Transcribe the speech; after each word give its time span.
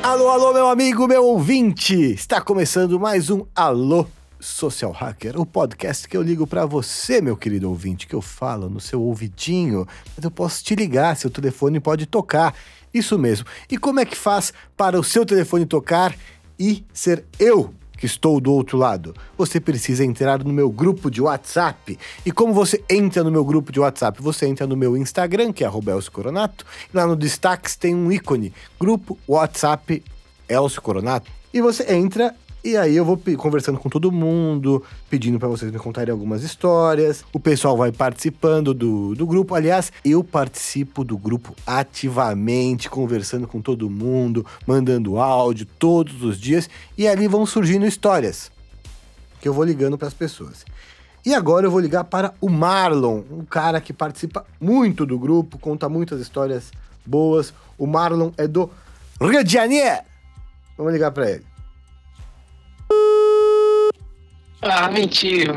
Alô, 0.00 0.28
alô, 0.28 0.52
meu 0.52 0.68
amigo, 0.68 1.08
meu 1.08 1.24
ouvinte! 1.24 1.96
Está 2.12 2.40
começando 2.40 3.00
mais 3.00 3.28
um 3.28 3.44
Alô 3.52 4.06
Social 4.38 4.92
Hacker, 4.92 5.36
o 5.36 5.44
podcast 5.44 6.06
que 6.06 6.16
eu 6.16 6.22
ligo 6.22 6.46
para 6.46 6.64
você, 6.64 7.20
meu 7.20 7.36
querido 7.36 7.68
ouvinte, 7.68 8.06
que 8.06 8.14
eu 8.14 8.22
falo 8.22 8.70
no 8.70 8.78
seu 8.78 9.02
ouvidinho, 9.02 9.84
mas 10.14 10.24
eu 10.24 10.30
posso 10.30 10.62
te 10.62 10.76
ligar, 10.76 11.16
seu 11.16 11.28
telefone 11.28 11.80
pode 11.80 12.06
tocar. 12.06 12.54
Isso 12.94 13.18
mesmo. 13.18 13.46
E 13.68 13.76
como 13.76 13.98
é 13.98 14.04
que 14.04 14.16
faz 14.16 14.52
para 14.76 14.96
o 14.98 15.02
seu 15.02 15.26
telefone 15.26 15.66
tocar 15.66 16.14
e 16.56 16.86
ser 16.92 17.24
eu 17.36 17.74
que 17.98 18.06
estou 18.06 18.40
do 18.40 18.52
outro 18.52 18.78
lado. 18.78 19.14
Você 19.36 19.60
precisa 19.60 20.04
entrar 20.04 20.42
no 20.42 20.52
meu 20.52 20.70
grupo 20.70 21.10
de 21.10 21.20
WhatsApp. 21.20 21.98
E 22.24 22.32
como 22.32 22.54
você 22.54 22.82
entra 22.88 23.22
no 23.22 23.30
meu 23.30 23.44
grupo 23.44 23.70
de 23.70 23.80
WhatsApp? 23.80 24.22
Você 24.22 24.46
entra 24.46 24.66
no 24.66 24.76
meu 24.76 24.96
Instagram, 24.96 25.52
que 25.52 25.64
é 25.64 25.68
Elcio 25.68 26.12
Coronato, 26.12 26.64
e 26.92 26.96
lá 26.96 27.06
no 27.06 27.16
destaques 27.16 27.76
tem 27.76 27.94
um 27.94 28.10
ícone, 28.10 28.54
grupo 28.80 29.18
WhatsApp 29.28 30.02
Elcio 30.48 30.80
Coronato. 30.80 31.30
E 31.52 31.60
você 31.60 31.92
entra 31.92 32.34
e 32.68 32.76
aí 32.76 32.94
eu 32.94 33.04
vou 33.04 33.18
conversando 33.38 33.78
com 33.78 33.88
todo 33.88 34.12
mundo, 34.12 34.84
pedindo 35.08 35.38
para 35.38 35.48
vocês 35.48 35.72
me 35.72 35.78
contarem 35.78 36.12
algumas 36.12 36.42
histórias. 36.42 37.24
O 37.32 37.40
pessoal 37.40 37.78
vai 37.78 37.90
participando 37.90 38.74
do, 38.74 39.14
do 39.14 39.26
grupo. 39.26 39.54
Aliás, 39.54 39.90
eu 40.04 40.22
participo 40.22 41.02
do 41.02 41.16
grupo 41.16 41.54
ativamente, 41.66 42.90
conversando 42.90 43.48
com 43.48 43.62
todo 43.62 43.88
mundo, 43.88 44.44
mandando 44.66 45.18
áudio 45.18 45.66
todos 45.78 46.22
os 46.22 46.38
dias. 46.38 46.68
E 46.96 47.08
ali 47.08 47.26
vão 47.26 47.46
surgindo 47.46 47.86
histórias 47.86 48.52
que 49.40 49.48
eu 49.48 49.54
vou 49.54 49.64
ligando 49.64 49.96
para 49.96 50.08
as 50.08 50.14
pessoas. 50.14 50.66
E 51.24 51.34
agora 51.34 51.66
eu 51.66 51.70
vou 51.70 51.80
ligar 51.80 52.04
para 52.04 52.34
o 52.38 52.50
Marlon, 52.50 53.22
um 53.30 53.46
cara 53.46 53.80
que 53.80 53.94
participa 53.94 54.44
muito 54.60 55.06
do 55.06 55.18
grupo, 55.18 55.58
conta 55.58 55.88
muitas 55.88 56.20
histórias 56.20 56.70
boas. 57.06 57.54
O 57.78 57.86
Marlon 57.86 58.30
é 58.36 58.46
do 58.46 58.70
Rio 59.18 59.42
de 59.42 59.54
Janeiro. 59.54 60.02
Vamos 60.76 60.92
ligar 60.92 61.10
para 61.12 61.30
ele. 61.30 61.47
Ah, 64.62 64.88
mentira. 64.90 65.56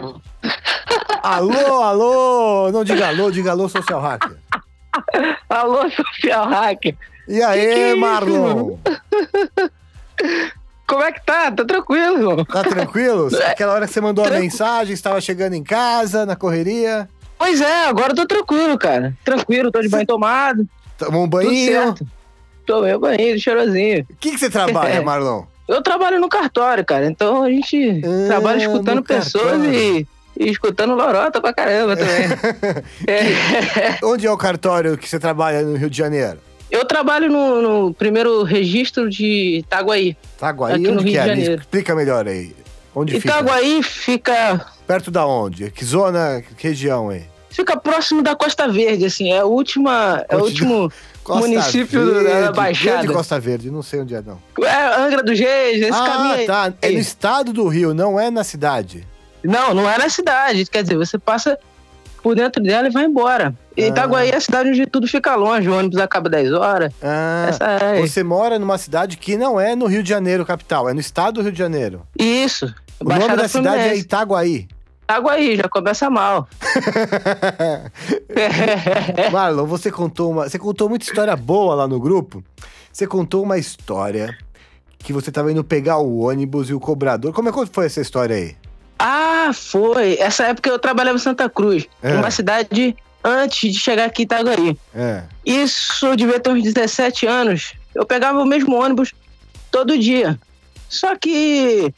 Alô, 1.24 1.82
alô! 1.82 2.72
Não 2.72 2.84
diga 2.84 3.08
alô, 3.08 3.32
diga 3.32 3.52
alô, 3.52 3.68
social 3.70 4.00
hacker. 4.00 4.38
alô, 5.50 5.90
social 5.90 6.48
hacker. 6.48 6.96
E 7.28 7.42
aí, 7.42 7.74
que 7.74 7.80
é 7.80 7.96
Marlon? 7.96 8.78
Como 10.88 11.04
é 11.04 11.12
que 11.12 11.26
tá? 11.26 11.52
Tá 11.52 11.64
tranquilo? 11.64 12.44
Tá 12.46 12.64
tranquilo? 12.64 13.30
Aquela 13.48 13.74
hora 13.74 13.88
que 13.88 13.94
você 13.94 14.02
mandou 14.02 14.26
a 14.26 14.30
mensagem, 14.32 14.94
estava 14.94 15.22
chegando 15.22 15.54
em 15.54 15.64
casa, 15.64 16.26
na 16.26 16.36
correria. 16.36 17.08
Pois 17.38 17.62
é, 17.62 17.86
agora 17.86 18.12
eu 18.12 18.16
tô 18.16 18.26
tranquilo, 18.26 18.78
cara. 18.78 19.16
Tranquilo, 19.24 19.72
tô 19.72 19.82
de 19.82 19.90
banho 19.90 20.06
tomado. 20.06 20.68
Tomou 20.98 21.24
um 21.24 21.28
banho? 21.28 21.96
Tomei 22.66 22.96
um 22.96 23.00
banho, 23.00 23.40
cheirosinho. 23.40 24.06
O 24.10 24.16
que, 24.18 24.32
que 24.32 24.38
você 24.38 24.50
trabalha, 24.50 25.02
Marlon? 25.04 25.46
Eu 25.68 25.82
trabalho 25.82 26.20
no 26.20 26.28
cartório, 26.28 26.86
cara. 26.86 27.06
Então 27.06 27.44
a 27.44 27.50
gente 27.50 28.02
ah, 28.04 28.28
trabalha 28.28 28.60
escutando 28.60 29.04
pessoas 29.04 29.64
e, 29.64 30.08
e, 30.38 30.50
escutando 30.50 30.96
lorota 30.96 31.40
pra 31.40 31.54
caramba 31.54 31.96
também. 31.96 32.26
é. 33.08 33.98
Onde 34.04 34.28
é 34.28 34.32
o 34.32 34.38
cartório 34.38 34.98
que 34.98 35.08
você 35.08 35.20
trabalha 35.20 35.62
no 35.62 35.76
Rio 35.78 35.90
de 35.90 35.98
Janeiro? 35.98 36.40
Eu 36.70 36.86
trabalho 36.86 37.30
no, 37.30 37.62
no 37.62 37.94
primeiro 37.94 38.44
registro 38.44 39.10
de 39.10 39.58
Itaguaí. 39.60 40.16
Itaguaí? 40.38 40.74
Aqui 40.76 40.88
onde 40.88 40.92
no 40.92 41.02
Rio 41.02 41.12
que 41.12 41.18
é? 41.18 41.22
De 41.22 41.28
Janeiro. 41.28 41.62
Explica 41.62 41.96
melhor 41.96 42.28
aí. 42.28 42.56
Onde 42.96 43.18
Itaguaí 43.18 43.84
fica? 43.84 44.58
fica... 44.58 44.66
Perto 44.88 45.12
da 45.12 45.26
onde? 45.26 45.70
Que 45.70 45.84
zona, 45.84 46.42
que 46.58 46.68
região 46.68 47.10
aí? 47.10 47.24
Fica 47.50 47.78
próximo 47.78 48.22
da 48.22 48.36
Costa 48.36 48.70
Verde, 48.70 49.06
assim. 49.06 49.32
É 49.32 49.40
a 49.40 49.46
última... 49.46 50.26
É 50.30 50.38
o 50.38 50.44
último... 50.44 50.92
Costa 51.24 51.48
município 51.48 52.06
Verde, 52.06 52.42
da 52.42 52.52
Baixada. 52.52 53.08
de 53.08 53.14
Costa 53.14 53.40
Verde, 53.40 53.70
não 53.70 53.84
sei 53.84 54.02
onde 54.02 54.16
é, 54.16 54.22
não. 54.22 54.40
É 54.64 55.00
Angra 55.00 55.24
dos 55.24 55.40
Reis, 55.40 55.82
esse 55.82 55.92
ah, 55.92 56.06
caminho 56.06 56.36
aí. 56.36 56.46
tá. 56.46 56.74
É 56.82 56.90
no 56.90 57.00
estado 57.00 57.54
do 57.54 57.68
Rio, 57.68 57.94
não 57.94 58.20
é 58.20 58.32
na 58.32 58.44
cidade. 58.44 59.08
Não, 59.44 59.74
não 59.74 59.90
é 59.90 59.98
na 59.98 60.10
cidade. 60.10 60.66
Quer 60.66 60.84
dizer, 60.84 60.98
você 60.98 61.18
passa 61.18 61.58
por 62.22 62.36
dentro 62.36 62.62
dela 62.62 62.88
e 62.88 62.92
vai 62.92 63.06
embora. 63.06 63.54
E 63.76 63.84
ah. 63.84 63.88
Itaguaí 63.88 64.30
é 64.30 64.36
a 64.36 64.42
cidade 64.42 64.70
onde 64.70 64.86
tudo 64.86 65.08
fica 65.08 65.36
longe, 65.36 65.68
o 65.68 65.78
ônibus 65.78 66.00
acaba 66.00 66.30
10 66.30 66.54
horas. 66.54 66.94
Ah, 67.02 67.50
é. 67.96 68.02
Você 68.02 68.24
mora 68.24 68.60
numa 68.60 68.78
cidade 68.78 69.18
que 69.18 69.38
não 69.38 69.60
é 69.60 69.76
no 69.76 69.88
Rio 69.88 70.04
de 70.04 70.10
Janeiro, 70.10 70.46
capital, 70.46 70.90
é 70.90 70.94
no 70.94 71.00
estado 71.00 71.36
do 71.36 71.42
Rio 71.42 71.52
de 71.52 71.60
Janeiro. 71.60 72.02
Isso. 72.18 72.74
O 73.00 73.06
Baixada 73.06 73.30
nome 73.30 73.42
da 73.42 73.48
cidade 73.48 73.84
é 73.84 73.96
Itaguaí. 73.96 74.68
Água 75.16 75.34
aí, 75.34 75.56
já 75.56 75.70
começa 75.70 76.10
mal. 76.10 76.48
Marlon, 79.32 79.66
você 79.66 79.92
contou 79.92 80.32
uma. 80.32 80.50
Você 80.50 80.58
contou 80.58 80.90
muita 80.90 81.06
história 81.06 81.36
boa 81.36 81.76
lá 81.76 81.88
no 81.88 82.00
grupo. 82.00 82.44
Você 82.92 83.06
contou 83.06 83.44
uma 83.44 83.58
história 83.58 84.36
que 85.00 85.14
você 85.14 85.30
estava 85.30 85.52
indo 85.52 85.64
pegar 85.64 85.98
o 85.98 86.20
ônibus 86.20 86.70
e 86.70 86.74
o 86.74 86.80
cobrador. 86.80 87.34
Como 87.34 87.50
é 87.50 87.52
que 87.52 87.66
foi 87.68 87.86
essa 87.86 88.02
história 88.02 88.36
aí? 88.36 88.56
Ah, 89.00 89.52
foi. 89.54 90.18
Essa 90.20 90.46
época 90.46 90.70
eu 90.70 90.78
trabalhava 90.78 91.18
em 91.18 91.22
Santa 91.22 91.50
Cruz, 91.50 91.88
é. 92.04 92.14
uma 92.14 92.30
cidade 92.30 92.96
antes 93.24 93.74
de 93.74 93.80
chegar 93.80 94.06
aqui 94.06 94.22
em 94.22 94.26
Itaguaí. 94.26 94.78
É. 94.94 95.24
Isso 95.46 96.06
eu 96.06 96.16
devia 96.16 96.40
ter 96.40 96.52
uns 96.52 96.64
17 96.64 97.26
anos. 97.26 97.74
Eu 97.96 98.06
pegava 98.06 98.40
o 98.40 98.46
mesmo 98.46 98.76
ônibus 98.76 99.12
todo 99.72 99.98
dia. 99.98 100.40
Só 100.88 101.16
que 101.16 101.92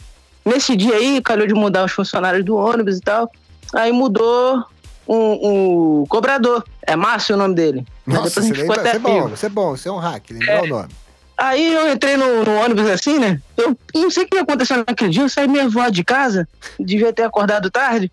Nesse 0.45 0.75
dia 0.75 0.95
aí, 0.95 1.21
calhou 1.21 1.47
de 1.47 1.53
mudar 1.53 1.85
os 1.85 1.91
funcionários 1.91 2.43
do 2.43 2.55
ônibus 2.55 2.97
e 2.97 3.01
tal. 3.01 3.31
Aí 3.73 3.91
mudou 3.91 4.63
um, 5.07 6.01
um 6.01 6.05
cobrador. 6.07 6.63
É 6.81 6.95
Márcio 6.95 7.35
o 7.35 7.37
nome 7.37 7.55
dele. 7.55 7.85
Nossa, 8.05 8.41
você 8.41 8.53
lembra? 8.53 8.77
Isso 8.77 8.95
é 8.95 8.99
bom, 8.99 9.29
isso 9.29 9.45
é 9.45 9.49
bom, 9.49 9.75
isso 9.75 9.89
é 9.89 9.91
um 9.91 9.97
hack, 9.97 10.31
lembrar 10.31 10.53
é. 10.53 10.61
o 10.61 10.67
nome. 10.67 10.89
Aí 11.37 11.73
eu 11.73 11.91
entrei 11.91 12.15
no, 12.15 12.43
no, 12.43 12.55
ônibus 12.55 12.87
assim, 12.87 13.17
né? 13.17 13.41
Eu 13.57 13.75
não 13.95 14.11
sei 14.11 14.23
o 14.23 14.27
que 14.27 14.37
aconteceu 14.37 14.77
naquele 14.77 15.09
dia, 15.09 15.23
eu 15.23 15.29
saí 15.29 15.47
voado 15.67 15.91
de 15.91 16.03
casa, 16.03 16.47
devia 16.79 17.11
ter 17.11 17.23
acordado 17.23 17.71
tarde. 17.71 18.11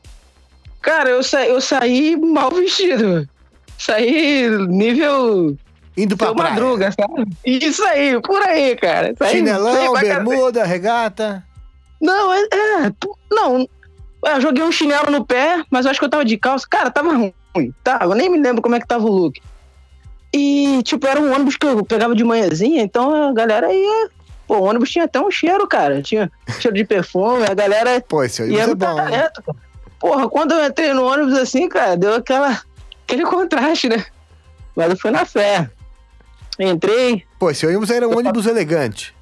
Cara, 0.80 1.10
eu, 1.10 1.22
sa 1.22 1.46
eu 1.46 1.60
saí 1.60 2.16
mal 2.16 2.50
vestido. 2.50 3.28
Saí 3.76 4.48
nível. 4.68 5.56
Indo 5.96 6.16
pra 6.16 6.34
praia. 6.34 6.50
madruga, 6.50 6.92
sabe? 6.92 7.30
Isso 7.44 7.84
aí, 7.84 8.18
por 8.22 8.40
aí, 8.42 8.74
cara. 8.76 9.14
Saí, 9.18 9.36
Chinelão, 9.36 9.92
bermuda, 9.92 10.64
regata. 10.64 11.44
Não, 12.00 12.32
é. 12.32 12.40
é 12.40 12.92
não. 13.30 13.68
Eu 14.24 14.40
joguei 14.40 14.62
um 14.62 14.72
chinelo 14.72 15.10
no 15.10 15.24
pé, 15.24 15.64
mas 15.70 15.84
eu 15.84 15.90
acho 15.90 16.00
que 16.00 16.04
eu 16.04 16.10
tava 16.10 16.24
de 16.24 16.36
calça. 16.36 16.66
Cara, 16.68 16.90
tava 16.90 17.12
ruim. 17.12 17.32
Tá, 17.82 18.00
eu 18.02 18.14
nem 18.14 18.28
me 18.28 18.40
lembro 18.40 18.62
como 18.62 18.74
é 18.74 18.80
que 18.80 18.86
tava 18.86 19.04
o 19.04 19.10
look. 19.10 19.40
E, 20.32 20.82
tipo, 20.84 21.06
era 21.06 21.20
um 21.20 21.34
ônibus 21.34 21.56
que 21.56 21.66
eu 21.66 21.84
pegava 21.84 22.14
de 22.14 22.22
manhãzinha, 22.22 22.82
então 22.82 23.30
a 23.30 23.32
galera 23.32 23.72
ia. 23.72 24.10
Pô, 24.46 24.58
o 24.58 24.62
ônibus 24.62 24.90
tinha 24.90 25.04
até 25.04 25.20
um 25.20 25.30
cheiro, 25.30 25.66
cara. 25.66 26.02
Tinha 26.02 26.30
cheiro 26.60 26.76
de 26.76 26.84
perfume, 26.84 27.44
a 27.44 27.54
galera. 27.54 28.00
Pô, 28.00 28.22
esse 28.22 28.44
ia 28.44 28.62
é 28.62 28.74
bom. 28.74 28.94
Talento, 28.94 29.42
Porra, 29.98 30.28
quando 30.28 30.52
eu 30.52 30.64
entrei 30.64 30.94
no 30.94 31.04
ônibus 31.04 31.34
assim, 31.34 31.68
cara, 31.68 31.96
deu 31.96 32.14
aquela, 32.14 32.62
aquele 33.04 33.24
contraste, 33.24 33.88
né? 33.88 34.04
Mas 34.74 34.90
eu 34.90 34.96
fui 34.96 35.10
na 35.10 35.26
fé. 35.26 35.68
Entrei. 36.58 37.24
Pô, 37.38 37.50
esse 37.50 37.66
ônibus 37.66 37.90
era 37.90 38.08
um 38.08 38.16
ônibus 38.16 38.46
elegante. 38.46 39.14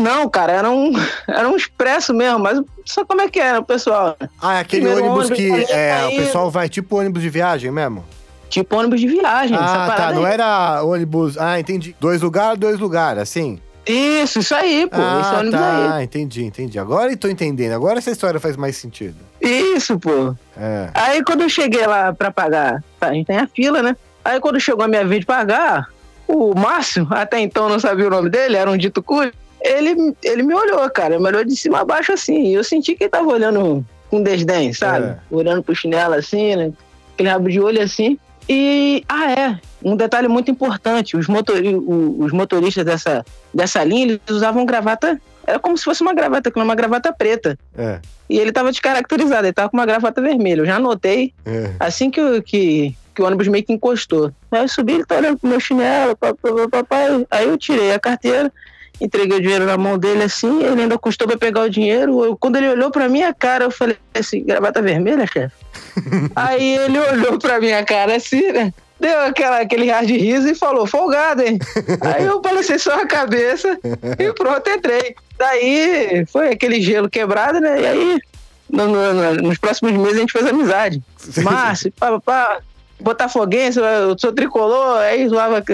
Não, 0.00 0.28
cara, 0.28 0.52
era 0.52 0.70
um, 0.70 0.92
era 1.28 1.48
um 1.48 1.56
expresso 1.56 2.12
mesmo, 2.14 2.38
mas 2.38 2.60
só 2.84 3.04
como 3.04 3.20
é 3.20 3.28
que 3.28 3.38
era 3.38 3.60
o 3.60 3.64
pessoal? 3.64 4.16
Ah, 4.40 4.58
é 4.58 4.60
aquele 4.60 4.88
ônibus, 4.88 5.30
ônibus, 5.30 5.30
que 5.30 5.72
é, 5.72 6.06
o 6.06 6.16
pessoal 6.16 6.50
vai 6.50 6.68
tipo 6.68 6.96
ônibus 6.96 7.22
de 7.22 7.28
viagem 7.28 7.70
mesmo? 7.70 8.04
Tipo 8.48 8.76
ônibus 8.76 9.00
de 9.00 9.06
viagem. 9.06 9.56
Ah, 9.56 9.94
tá, 9.96 10.12
não 10.12 10.26
era 10.26 10.82
ônibus. 10.82 11.38
Ah, 11.38 11.60
entendi. 11.60 11.94
Dois 12.00 12.20
lugares, 12.20 12.58
dois 12.58 12.80
lugares, 12.80 13.22
assim. 13.22 13.60
Isso, 13.86 14.40
isso 14.40 14.54
aí, 14.54 14.88
pô. 14.88 14.96
Ah, 15.00 15.20
esse 15.20 15.34
ônibus 15.34 15.60
tá, 15.60 15.96
aí. 15.96 16.04
entendi, 16.04 16.44
entendi. 16.44 16.78
Agora 16.78 17.12
eu 17.12 17.16
tô 17.16 17.28
entendendo. 17.28 17.72
Agora 17.72 17.98
essa 17.98 18.10
história 18.10 18.40
faz 18.40 18.56
mais 18.56 18.76
sentido. 18.76 19.16
Isso, 19.40 19.98
pô. 19.98 20.34
É. 20.56 20.90
Aí 20.94 21.24
quando 21.24 21.42
eu 21.42 21.48
cheguei 21.48 21.86
lá 21.86 22.12
pra 22.12 22.30
pagar, 22.30 22.82
a 23.00 23.12
gente 23.12 23.26
tem 23.26 23.38
a 23.38 23.46
fila, 23.46 23.82
né? 23.82 23.96
Aí 24.24 24.40
quando 24.40 24.60
chegou 24.60 24.84
a 24.84 24.88
minha 24.88 25.04
vez 25.04 25.20
de 25.20 25.26
pagar, 25.26 25.88
o 26.26 26.54
Márcio, 26.54 27.06
até 27.10 27.40
então 27.40 27.68
não 27.68 27.78
sabia 27.78 28.06
o 28.06 28.10
nome 28.10 28.28
dele, 28.28 28.56
era 28.56 28.70
um 28.70 28.76
dito 28.76 29.02
cujo 29.02 29.32
ele, 29.62 30.14
ele 30.22 30.42
me 30.42 30.54
olhou, 30.54 30.88
cara. 30.90 31.18
Me 31.18 31.26
olhou 31.26 31.44
de 31.44 31.56
cima 31.56 31.80
a 31.80 31.84
baixo 31.84 32.12
assim. 32.12 32.46
E 32.46 32.54
eu 32.54 32.64
senti 32.64 32.94
que 32.94 33.04
ele 33.04 33.10
tava 33.10 33.28
olhando 33.28 33.84
com 34.10 34.22
desdém, 34.22 34.72
sabe? 34.72 35.06
É. 35.06 35.18
Olhando 35.30 35.62
pro 35.62 35.74
chinelo 35.74 36.14
assim, 36.14 36.56
né? 36.56 36.72
Aquele 37.14 37.28
rabo 37.28 37.48
de 37.48 37.60
olho 37.60 37.80
assim. 37.80 38.18
E, 38.48 39.04
ah, 39.08 39.30
é, 39.30 39.60
um 39.82 39.94
detalhe 39.94 40.26
muito 40.26 40.50
importante: 40.50 41.16
os, 41.16 41.28
motori 41.28 41.74
os 41.74 42.32
motoristas 42.32 42.84
dessa, 42.84 43.24
dessa 43.54 43.84
linha 43.84 44.04
eles 44.04 44.20
usavam 44.28 44.66
gravata, 44.66 45.20
era 45.46 45.58
como 45.58 45.78
se 45.78 45.84
fosse 45.84 46.02
uma 46.02 46.12
gravata, 46.12 46.50
uma 46.56 46.74
gravata 46.74 47.12
preta. 47.12 47.58
É. 47.76 48.00
E 48.28 48.38
ele 48.38 48.52
tava 48.52 48.70
descaracterizado, 48.70 49.46
ele 49.46 49.52
tava 49.52 49.68
com 49.68 49.76
uma 49.76 49.86
gravata 49.86 50.20
vermelha. 50.20 50.60
Eu 50.60 50.66
já 50.66 50.78
notei 50.78 51.32
é. 51.44 51.72
assim 51.78 52.10
que, 52.10 52.42
que, 52.42 52.96
que 53.14 53.22
o 53.22 53.26
ônibus 53.26 53.48
meio 53.48 53.64
que 53.64 53.72
encostou. 53.72 54.32
Aí 54.50 54.62
eu 54.62 54.68
subi, 54.68 54.94
ele 54.94 55.04
tá 55.04 55.16
olhando 55.16 55.38
pro 55.38 55.50
meu 55.50 55.60
chinelo, 55.60 56.16
papai, 56.16 57.26
aí 57.30 57.46
eu 57.48 57.58
tirei 57.58 57.92
a 57.92 57.98
carteira 57.98 58.52
entreguei 59.00 59.38
o 59.38 59.40
dinheiro 59.40 59.64
na 59.64 59.76
mão 59.76 59.98
dele 59.98 60.22
assim, 60.22 60.62
ele 60.62 60.82
ainda 60.82 60.98
custou 60.98 61.26
pra 61.26 61.36
pegar 61.36 61.62
o 61.62 61.70
dinheiro. 61.70 62.24
Eu, 62.24 62.36
quando 62.36 62.56
ele 62.56 62.68
olhou 62.68 62.90
pra 62.90 63.08
minha 63.08 63.32
cara, 63.32 63.64
eu 63.64 63.70
falei 63.70 63.96
assim, 64.14 64.44
gravata 64.44 64.82
vermelha, 64.82 65.26
chefe? 65.26 65.54
Aí 66.36 66.76
ele 66.76 66.98
olhou 66.98 67.38
pra 67.38 67.60
minha 67.60 67.84
cara 67.84 68.16
assim, 68.16 68.52
né? 68.52 68.72
Deu 69.00 69.18
aquela, 69.20 69.60
aquele 69.60 69.90
ar 69.90 70.04
de 70.04 70.16
riso 70.16 70.48
e 70.48 70.54
falou, 70.54 70.86
folgado, 70.86 71.42
hein? 71.42 71.58
Aí 72.02 72.24
eu 72.24 72.38
balancei 72.40 72.78
só 72.78 73.00
a 73.00 73.06
cabeça 73.06 73.78
e 74.18 74.32
pronto, 74.34 74.68
entrei. 74.68 75.16
Daí 75.38 76.26
foi 76.26 76.50
aquele 76.50 76.82
gelo 76.82 77.08
quebrado, 77.08 77.60
né? 77.60 77.80
E 77.80 77.86
aí, 77.86 78.20
no, 78.68 78.86
no, 78.88 79.34
nos 79.36 79.56
próximos 79.56 79.92
meses, 79.92 80.18
a 80.18 80.20
gente 80.20 80.32
fez 80.32 80.46
amizade. 80.46 81.02
Márcio, 81.42 81.90
pá, 81.98 82.20
pá, 82.20 82.60
botafoguense, 83.00 83.78
eu 83.78 84.18
sou 84.18 84.34
tricolor, 84.34 84.98
aí 84.98 85.26
zoava. 85.26 85.64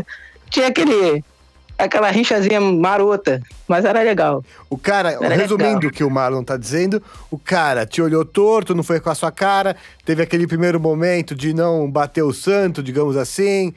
Tinha 0.49 0.69
aquele 0.69 1.25
aquela 1.79 2.11
rinchazinha 2.11 2.61
marota, 2.61 3.43
mas 3.69 3.85
era 3.85 4.03
legal. 4.03 4.45
O 4.71 4.79
cara, 4.79 5.19
era 5.21 5.35
resumindo 5.35 5.89
o 5.89 5.91
que 5.91 6.03
o 6.03 6.11
Marlon 6.11 6.43
tá 6.43 6.57
dizendo, 6.57 7.03
o 7.31 7.39
cara 7.39 7.85
te 7.85 8.01
olhou 8.01 8.25
torto, 8.25 8.75
não 8.75 8.83
foi 8.83 9.01
com 9.01 9.11
a 9.11 9.15
sua 9.15 9.31
cara, 9.31 9.77
teve 10.05 10.23
aquele 10.23 10.47
primeiro 10.47 10.81
momento 10.81 11.35
de 11.35 11.53
não 11.53 11.91
bater 11.91 12.23
o 12.23 12.33
santo, 12.33 12.83
digamos 12.83 13.17
assim, 13.17 13.75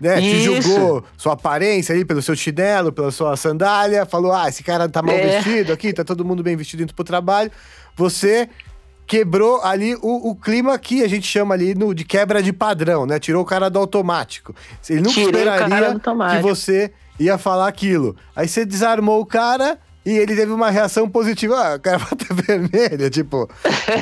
né? 0.00 0.20
Isso. 0.20 0.30
Te 0.30 0.62
julgou 0.62 1.04
sua 1.16 1.34
aparência 1.34 1.94
ali 1.94 2.04
pelo 2.04 2.22
seu 2.22 2.34
chinelo, 2.34 2.92
pela 2.92 3.10
sua 3.10 3.36
sandália, 3.36 4.04
falou: 4.04 4.32
ah, 4.32 4.48
esse 4.48 4.62
cara 4.62 4.88
tá 4.88 5.02
mal 5.02 5.14
é. 5.14 5.40
vestido 5.40 5.72
aqui, 5.72 5.92
tá 5.92 6.02
todo 6.02 6.24
mundo 6.24 6.42
bem 6.42 6.56
vestido 6.56 6.82
indo 6.82 6.94
pro 6.94 7.04
trabalho. 7.04 7.50
Você 7.94 8.48
quebrou 9.06 9.62
ali 9.62 9.94
o, 9.96 10.30
o, 10.30 10.34
clima 10.34 10.78
que 10.78 11.04
a 11.04 11.08
gente 11.08 11.26
chama 11.26 11.54
ali 11.54 11.74
no, 11.74 11.94
de 11.94 12.04
quebra 12.04 12.42
de 12.42 12.52
padrão, 12.52 13.04
né? 13.04 13.18
Tirou 13.18 13.42
o 13.42 13.44
cara 13.44 13.68
do 13.68 13.78
automático. 13.78 14.54
Ele 14.88 15.02
nunca 15.02 15.14
Tirei 15.14 15.42
esperaria 15.42 16.00
que 16.00 16.42
você 16.42 16.90
ia 17.18 17.38
falar 17.38 17.68
aquilo. 17.68 18.16
Aí 18.34 18.48
você 18.48 18.64
desarmou 18.64 19.20
o 19.20 19.26
cara 19.26 19.78
e 20.04 20.10
ele 20.10 20.34
teve 20.34 20.52
uma 20.52 20.70
reação 20.70 21.08
positiva. 21.08 21.56
Ah, 21.56 21.76
gravata 21.76 22.26
vermelha, 22.34 23.08
tipo. 23.08 23.48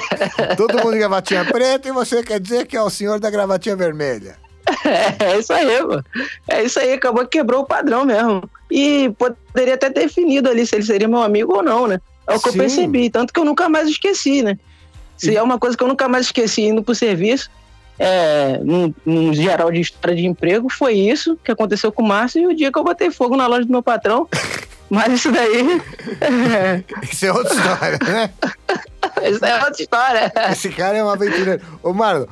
todo 0.57 0.79
mundo 0.79 0.93
de 0.93 0.99
gravatinha 0.99 1.45
preta 1.45 1.89
e 1.89 1.93
você 1.93 2.23
quer 2.23 2.41
dizer 2.41 2.67
que 2.67 2.77
é 2.77 2.83
o 2.83 2.91
senhor 2.91 3.21
da 3.21 3.31
gravatinha 3.31 3.77
vermelha. 3.77 4.37
É, 4.85 5.33
é 5.33 5.39
isso 5.39 5.53
aí, 5.53 5.83
mano. 5.83 6.05
É 6.49 6.63
isso 6.63 6.79
aí, 6.79 6.93
acabou 6.93 7.25
que 7.25 7.39
quebrou 7.39 7.63
o 7.63 7.67
padrão 7.67 8.05
mesmo. 8.05 8.49
E 8.71 9.11
poderia 9.19 9.75
até 9.75 9.91
ter 9.91 10.03
definido 10.03 10.49
ali 10.49 10.67
se 10.67 10.77
ele 10.77 10.85
seria 10.85 11.09
meu 11.09 11.23
amigo 11.23 11.55
ou 11.55 11.63
não, 11.63 11.87
né? 11.87 12.01
É 12.27 12.35
o 12.35 12.41
que 12.41 12.51
Sim. 12.51 12.59
eu 12.59 12.63
percebi. 12.63 13.11
Tanto 13.11 13.33
que 13.33 13.41
eu 13.41 13.45
nunca 13.45 13.69
mais 13.69 13.89
esqueci, 13.89 14.43
né? 14.43 14.59
Se 15.17 15.33
e... 15.33 15.37
é 15.37 15.43
uma 15.43 15.59
coisa 15.59 15.77
que 15.77 15.83
eu 15.83 15.89
nunca 15.89 16.09
mais 16.09 16.27
esqueci 16.27 16.63
indo 16.63 16.83
pro 16.83 16.95
serviço, 16.95 17.51
é, 18.03 18.59
num, 18.65 18.95
num, 19.05 19.35
geral 19.35 19.71
de 19.71 19.79
história 19.79 20.17
de 20.17 20.27
emprego, 20.27 20.71
foi 20.71 20.95
isso 20.95 21.39
que 21.45 21.53
aconteceu 21.53 21.93
com 21.93 22.03
o 22.03 22.09
Márcio 22.09 22.41
e 22.41 22.47
o 22.47 22.57
dia 22.57 22.73
que 22.73 22.79
eu 22.79 22.83
botei 22.83 23.11
fogo 23.11 23.37
na 23.37 23.47
loja 23.47 23.67
do 23.67 23.71
meu 23.71 23.83
patrão. 23.83 24.27
Mas 24.89 25.13
isso 25.13 25.31
daí. 25.31 25.81
Isso 27.05 27.27
é 27.27 27.33
outra 27.33 27.55
história, 27.55 27.99
né? 28.03 28.31
isso 29.31 29.45
é 29.45 29.55
outra 29.65 29.83
história. 29.83 30.33
Esse 30.51 30.69
cara 30.71 30.99
é 30.99 31.03
uma 31.03 31.13
aventureiro. 31.13 31.63
Ô, 31.81 31.93
Marlon, 31.93 32.27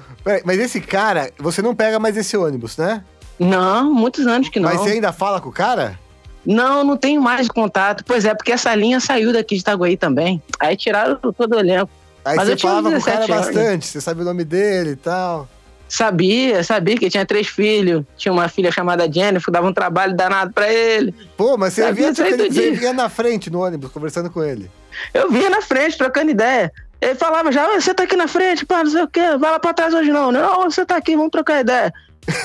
mas 0.44 0.58
esse 0.58 0.80
cara, 0.80 1.30
você 1.38 1.62
não 1.62 1.72
pega 1.72 2.00
mais 2.00 2.16
esse 2.16 2.36
ônibus, 2.36 2.76
né? 2.76 3.04
Não, 3.38 3.94
muitos 3.94 4.26
anos 4.26 4.48
que 4.48 4.58
não. 4.58 4.68
Mas 4.68 4.80
você 4.80 4.90
ainda 4.90 5.12
fala 5.12 5.40
com 5.40 5.50
o 5.50 5.52
cara? 5.52 5.96
Não, 6.44 6.82
não 6.82 6.96
tenho 6.96 7.22
mais 7.22 7.46
contato. 7.46 8.02
Pois 8.04 8.24
é, 8.24 8.34
porque 8.34 8.50
essa 8.50 8.74
linha 8.74 8.98
saiu 8.98 9.32
daqui 9.32 9.54
de 9.54 9.60
Itaguaí 9.60 9.96
também. 9.96 10.42
Aí 10.58 10.76
tiraram 10.76 11.16
todo 11.16 11.54
o 11.54 11.60
elenco. 11.60 11.92
Aí 12.24 12.36
Mas 12.36 12.48
você 12.48 12.56
falava 12.56 12.90
com 12.90 12.98
o 12.98 13.04
cara 13.04 13.18
anos. 13.18 13.28
bastante, 13.28 13.86
você 13.86 14.00
sabe 14.00 14.22
o 14.22 14.24
nome 14.24 14.44
dele 14.44 14.90
e 14.90 14.96
tal. 14.96 15.48
Sabia, 15.88 16.62
sabia 16.62 16.96
que 16.96 17.08
tinha 17.08 17.24
três 17.24 17.46
filhos. 17.46 18.04
Tinha 18.16 18.32
uma 18.32 18.48
filha 18.48 18.70
chamada 18.70 19.10
Jennifer, 19.10 19.52
dava 19.52 19.66
um 19.66 19.72
trabalho 19.72 20.14
danado 20.14 20.52
pra 20.52 20.70
ele. 20.70 21.14
Pô, 21.36 21.56
mas 21.56 21.72
você, 21.72 21.92
via, 21.92 22.14
você, 22.14 22.36
você 22.36 22.70
via 22.72 22.92
na 22.92 23.08
frente 23.08 23.50
no 23.50 23.60
ônibus, 23.60 23.90
conversando 23.90 24.30
com 24.30 24.42
ele. 24.42 24.70
Eu 25.14 25.30
via 25.30 25.48
na 25.48 25.62
frente, 25.62 25.96
trocando 25.96 26.30
ideia. 26.30 26.72
Ele 27.00 27.14
falava 27.14 27.52
já, 27.52 27.66
você 27.68 27.94
tá 27.94 28.02
aqui 28.02 28.16
na 28.16 28.26
frente, 28.26 28.66
pá, 28.66 28.82
não 28.82 28.90
sei 28.90 29.02
o 29.02 29.08
quê, 29.08 29.36
vai 29.38 29.52
lá 29.52 29.58
pra 29.60 29.72
trás 29.72 29.94
hoje 29.94 30.10
não. 30.10 30.32
Não, 30.32 30.64
você 30.64 30.84
tá 30.84 30.96
aqui, 30.96 31.16
vamos 31.16 31.30
trocar 31.30 31.60
ideia. 31.60 31.92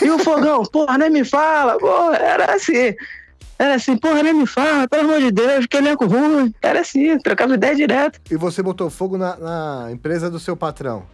E 0.02 0.10
o 0.10 0.20
fogão, 0.20 0.64
porra, 0.72 0.98
nem 0.98 1.10
me 1.10 1.26
fala, 1.26 1.78
porra, 1.78 2.16
era 2.18 2.54
assim. 2.54 2.96
Era 3.58 3.76
assim, 3.76 3.98
porra, 3.98 4.24
nem 4.24 4.34
me 4.34 4.46
fala, 4.46 4.88
pelo 4.88 5.04
amor 5.04 5.20
de 5.20 5.32
Deus, 5.32 5.66
que 5.66 5.78
elenco 5.78 6.06
ruim. 6.06 6.54
Era 6.62 6.82
assim, 6.82 7.18
trocava 7.20 7.54
ideia 7.56 7.76
direto. 7.76 8.20
E 8.30 8.36
você 8.36 8.62
botou 8.62 8.90
fogo 8.90 9.18
na, 9.18 9.38
na 9.38 9.90
empresa 9.92 10.30
do 10.30 10.40
seu 10.40 10.56
patrão? 10.56 11.06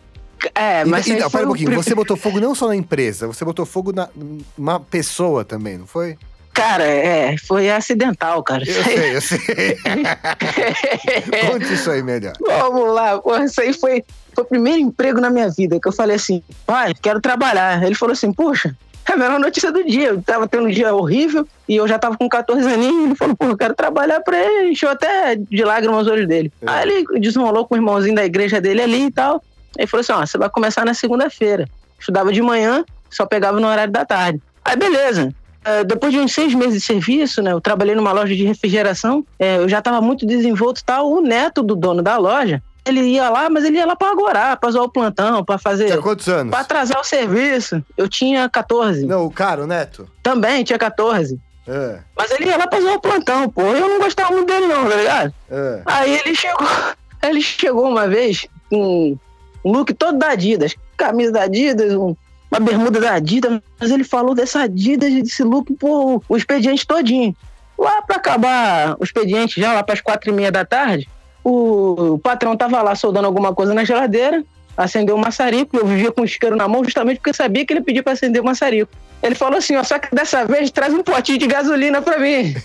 É, 0.56 0.86
mas. 0.86 1.08
E, 1.08 1.16
não, 1.16 1.30
pera 1.30 1.44
um 1.44 1.48
pouquinho. 1.48 1.76
Você 1.76 1.96
botou 1.96 2.18
fogo 2.18 2.40
não 2.40 2.56
só 2.56 2.68
na 2.68 2.76
empresa, 2.76 3.28
você 3.28 3.44
botou 3.44 3.66
fogo 3.66 3.92
na 3.92 4.10
uma 4.58 4.80
pessoa 4.80 5.44
também, 5.44 5.78
não 5.78 5.88
foi? 5.88 6.18
Cara, 6.54 6.84
é, 6.84 7.38
foi 7.38 7.70
acidental, 7.70 8.44
cara. 8.44 8.64
Eu 8.68 8.84
sei, 8.84 9.16
eu 9.16 9.22
sei. 9.22 9.40
Conte 11.50 11.74
isso 11.74 11.90
aí 11.90 12.04
melhor. 12.04 12.34
Vamos 12.46 12.94
lá, 12.94 13.18
porra, 13.20 13.46
isso 13.46 13.62
aí 13.62 13.72
foi, 13.72 14.04
foi 14.34 14.44
o 14.44 14.48
primeiro 14.48 14.80
emprego 14.80 15.22
na 15.22 15.30
minha 15.30 15.50
vida 15.50 15.80
que 15.80 15.88
eu 15.88 15.94
falei 15.94 16.18
assim, 16.18 16.44
pai, 16.66 16.94
quero 17.02 17.22
trabalhar. 17.22 17.82
Ele 17.82 17.96
falou 17.96 18.12
assim, 18.12 18.34
puxa, 18.34 18.76
é 19.08 19.14
a 19.14 19.18
melhor 19.18 19.40
notícia 19.40 19.72
do 19.72 19.84
dia. 19.84 20.10
Eu 20.10 20.22
tava 20.22 20.48
tendo 20.48 20.68
um 20.68 20.70
dia 20.70 20.94
horrível 20.94 21.48
e 21.68 21.76
eu 21.76 21.88
já 21.88 21.98
tava 21.98 22.18
com 22.18 22.28
14 22.28 22.68
aninhos. 22.68 23.06
Ele 23.06 23.16
falou, 23.16 23.36
pô, 23.36 23.46
eu 23.46 23.58
quero 23.58 23.74
trabalhar 23.74 24.20
pra 24.20 24.38
ele. 24.38 24.72
Encheu 24.72 24.90
até 24.90 25.36
de 25.36 25.64
lágrimas 25.64 26.08
os 26.08 26.12
olhos 26.12 26.28
dele. 26.28 26.52
É. 26.62 26.70
Aí 26.70 26.90
ele 26.90 27.20
desenrolou 27.20 27.66
com 27.66 27.76
o 27.76 27.78
irmãozinho 27.78 28.16
da 28.16 28.26
igreja 28.26 28.60
dele 28.60 28.82
ali 28.82 29.06
e 29.06 29.12
tal. 29.12 29.42
Aí 29.78 29.86
falou 29.88 30.02
assim: 30.02 30.14
ó, 30.14 30.26
você 30.26 30.38
vai 30.38 30.50
começar 30.50 30.86
na 30.86 30.94
segunda-feira. 30.94 31.68
Estudava 32.00 32.32
de 32.32 32.42
manhã, 32.42 32.84
só 33.10 33.26
pegava 33.26 33.60
no 33.60 33.68
horário 33.68 33.92
da 33.92 34.06
tarde. 34.06 34.42
Aí 34.64 34.76
beleza. 34.76 35.34
Uh, 35.60 35.84
depois 35.84 36.14
de 36.14 36.20
uns 36.20 36.34
seis 36.34 36.54
meses 36.54 36.76
de 36.76 36.82
serviço, 36.82 37.42
né, 37.42 37.52
eu 37.52 37.60
trabalhei 37.60 37.94
numa 37.94 38.14
loja 38.14 38.34
de 38.34 38.46
refrigeração, 38.46 39.26
é, 39.38 39.58
eu 39.58 39.68
já 39.68 39.80
estava 39.80 40.00
muito 40.00 40.26
desenvolto 40.26 40.80
e 40.80 40.84
tal. 40.84 41.12
O 41.12 41.22
neto 41.22 41.62
do 41.62 41.76
dono 41.76 42.02
da 42.02 42.18
loja, 42.18 42.64
ele 42.86 43.02
ia 43.02 43.30
lá, 43.30 43.50
mas 43.50 43.66
ele 43.66 43.78
ia 43.78 43.86
lá 43.86 43.96
para 43.96 44.12
agora, 44.12 44.56
para 44.56 44.72
zoar 44.72 44.86
o 44.86 44.90
plantão, 44.90 45.44
para 45.44 45.58
fazer. 45.58 45.88
Tinha 45.88 46.02
quantos 46.02 46.28
anos? 46.30 46.52
Para 46.52 46.62
atrasar 46.62 47.00
o 47.00 47.04
serviço. 47.04 47.84
Eu 47.98 48.08
tinha 48.08 48.48
14. 48.48 49.06
Não, 49.06 49.26
o 49.26 49.32
cara, 49.32 49.64
o 49.64 49.68
neto? 49.68 50.10
Também, 50.24 50.64
tinha 50.64 50.80
14. 50.80 51.40
É. 51.68 52.00
Mas 52.18 52.32
ele 52.32 52.46
ia 52.46 52.58
lá 52.58 52.66
pra 52.66 52.80
zoar 52.80 52.96
o 52.96 53.02
plantão, 53.02 53.50
pô. 53.50 53.62
Eu 53.62 53.88
não 53.88 54.00
gostava 54.00 54.32
muito 54.32 54.48
dele, 54.48 54.66
não, 54.66 54.90
tá 54.90 54.96
ligado? 54.96 55.34
É. 55.52 55.82
Aí 55.86 56.20
ele 56.26 56.36
chegou. 56.36 56.68
Ele 57.22 57.42
chegou 57.42 57.90
uma 57.90 58.08
vez 58.08 58.48
com 58.70 59.18
look 59.64 59.94
todo 59.94 60.18
da 60.18 60.30
Adidas, 60.30 60.76
camisa 60.98 61.32
da 61.32 61.44
Adidas, 61.44 61.94
um, 61.94 62.16
uma 62.52 62.60
bermuda 62.60 63.00
da 63.00 63.14
Adidas, 63.14 63.60
mas 63.80 63.92
ele 63.92 64.04
falou 64.04 64.34
dessa 64.34 64.62
Adidas, 64.62 65.14
desse 65.14 65.44
look, 65.44 65.74
pô, 65.76 66.22
o 66.28 66.38
expediente 66.38 66.86
todinho. 66.86 67.36
Lá 67.78 68.02
para 68.02 68.18
acabar 68.18 68.98
o 69.00 69.04
expediente, 69.04 69.62
já 69.62 69.74
lá 69.74 69.84
para 69.84 69.94
as 69.94 70.02
quatro 70.02 70.30
e 70.30 70.34
meia 70.34 70.52
da 70.52 70.66
tarde, 70.66 71.08
o, 71.44 72.14
o, 72.14 72.20
patrão 72.20 72.58
tava 72.58 72.82
lá 72.82 72.96
soldando 72.96 73.28
alguma 73.28 73.54
coisa 73.54 73.74
na 73.74 73.86
geladeira, 73.86 74.44
acendeu 74.76 75.16
o 75.16 75.20
maçarico, 75.20 75.78
eu 75.78 75.86
vivia 75.86 76.12
com 76.12 76.22
o 76.22 76.26
isqueiro 76.26 76.56
na 76.56 76.68
mão 76.68 76.84
justamente 76.84 77.18
porque 77.18 77.30
eu 77.30 77.34
sabia 77.34 77.66
que 77.66 77.72
ele 77.72 77.82
pediu 77.82 78.04
para 78.04 78.14
acender 78.14 78.42
o 78.42 78.46
maçarico. 78.46 78.92
Ele 79.22 79.36
falou 79.36 79.58
assim, 79.58 79.76
ó, 79.76 79.84
só 79.84 80.00
que 80.00 80.14
dessa 80.14 80.46
vez 80.46 80.72
traz 80.72 80.94
um 80.94 81.04
potinho 81.04 81.38
de 81.38 81.48
gasolina 81.48 82.02
para 82.02 82.18
mim. 82.20 82.56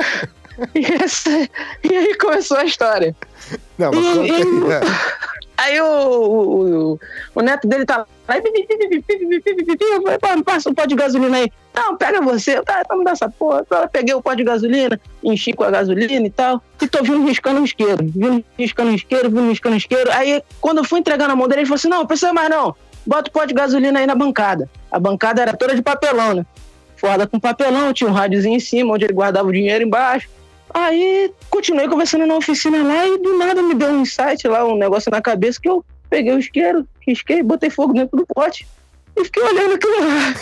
e, 0.74 0.84
essa, 1.02 1.30
e 1.82 1.94
aí 1.94 2.14
começou 2.16 2.56
a 2.56 2.64
história. 2.64 3.14
Não, 3.78 3.90
mas 3.90 4.16
e, 4.16 4.30
e, 4.30 4.44
Aí 5.62 5.80
o, 5.80 5.86
o, 5.86 7.00
o, 7.36 7.40
neto 7.40 7.68
dele 7.68 7.86
tá 7.86 7.98
lá. 7.98 8.06
Eu 8.26 10.18
falei, 10.20 10.42
passa 10.42 10.68
um 10.68 10.74
pó 10.74 10.84
de 10.84 10.96
gasolina 10.96 11.36
aí. 11.36 11.52
Não, 11.72 11.96
pega 11.96 12.20
você. 12.20 12.60
Tá, 12.62 12.82
vamos 12.88 13.04
dar 13.04 13.12
essa 13.12 13.28
porra. 13.28 13.64
Eu 13.70 13.88
peguei 13.88 14.12
o 14.12 14.20
pó 14.20 14.34
de 14.34 14.42
gasolina, 14.42 15.00
enchi 15.22 15.52
com 15.52 15.62
a 15.62 15.70
gasolina 15.70 16.26
e 16.26 16.30
tal. 16.30 16.60
E 16.80 16.88
tô 16.88 17.00
vindo 17.04 17.24
riscando 17.24 17.60
um 17.60 17.64
isqueiro. 17.64 18.04
Vindo 18.04 18.44
riscando 18.58 18.90
um 18.90 18.94
isqueiro, 18.94 19.30
vindo 19.30 19.48
riscando 19.48 19.74
um 19.74 19.78
isqueiro. 19.78 20.10
Aí, 20.10 20.42
quando 20.60 20.78
eu 20.78 20.84
fui 20.84 20.98
entregar 20.98 21.28
na 21.28 21.36
mão 21.36 21.46
dele, 21.46 21.60
ele 21.60 21.66
falou 21.66 21.76
assim: 21.76 21.88
não, 21.88 22.04
precisa 22.04 22.32
mais 22.32 22.50
não. 22.50 22.74
Bota 23.06 23.30
o 23.30 23.32
pó 23.32 23.44
de 23.44 23.54
gasolina 23.54 24.00
aí 24.00 24.06
na 24.06 24.16
bancada. 24.16 24.68
A 24.90 24.98
bancada 24.98 25.42
era 25.42 25.56
toda 25.56 25.76
de 25.76 25.82
papelão, 25.82 26.34
né? 26.34 26.46
Forda 26.96 27.24
com 27.24 27.38
papelão, 27.38 27.92
tinha 27.92 28.10
um 28.10 28.12
rádiozinho 28.12 28.56
em 28.56 28.60
cima, 28.60 28.94
onde 28.94 29.04
ele 29.04 29.12
guardava 29.12 29.48
o 29.48 29.52
dinheiro 29.52 29.84
embaixo. 29.84 30.28
Aí 30.70 31.32
continuei 31.50 31.88
conversando 31.88 32.26
na 32.26 32.36
oficina 32.36 32.82
lá 32.82 33.06
e 33.06 33.18
do 33.18 33.36
nada 33.36 33.62
me 33.62 33.74
deu 33.74 33.88
um 33.88 34.02
insight 34.02 34.46
lá, 34.48 34.64
um 34.64 34.76
negócio 34.76 35.10
na 35.10 35.20
cabeça 35.20 35.60
que 35.60 35.68
eu 35.68 35.84
peguei 36.08 36.32
o 36.32 36.38
isqueiro, 36.38 36.86
risquei, 37.06 37.42
botei 37.42 37.70
fogo 37.70 37.92
dentro 37.92 38.16
do 38.16 38.26
pote 38.26 38.66
e 39.16 39.24
fiquei 39.24 39.42
olhando 39.42 39.74
aquilo 39.74 40.00
lá. 40.00 40.34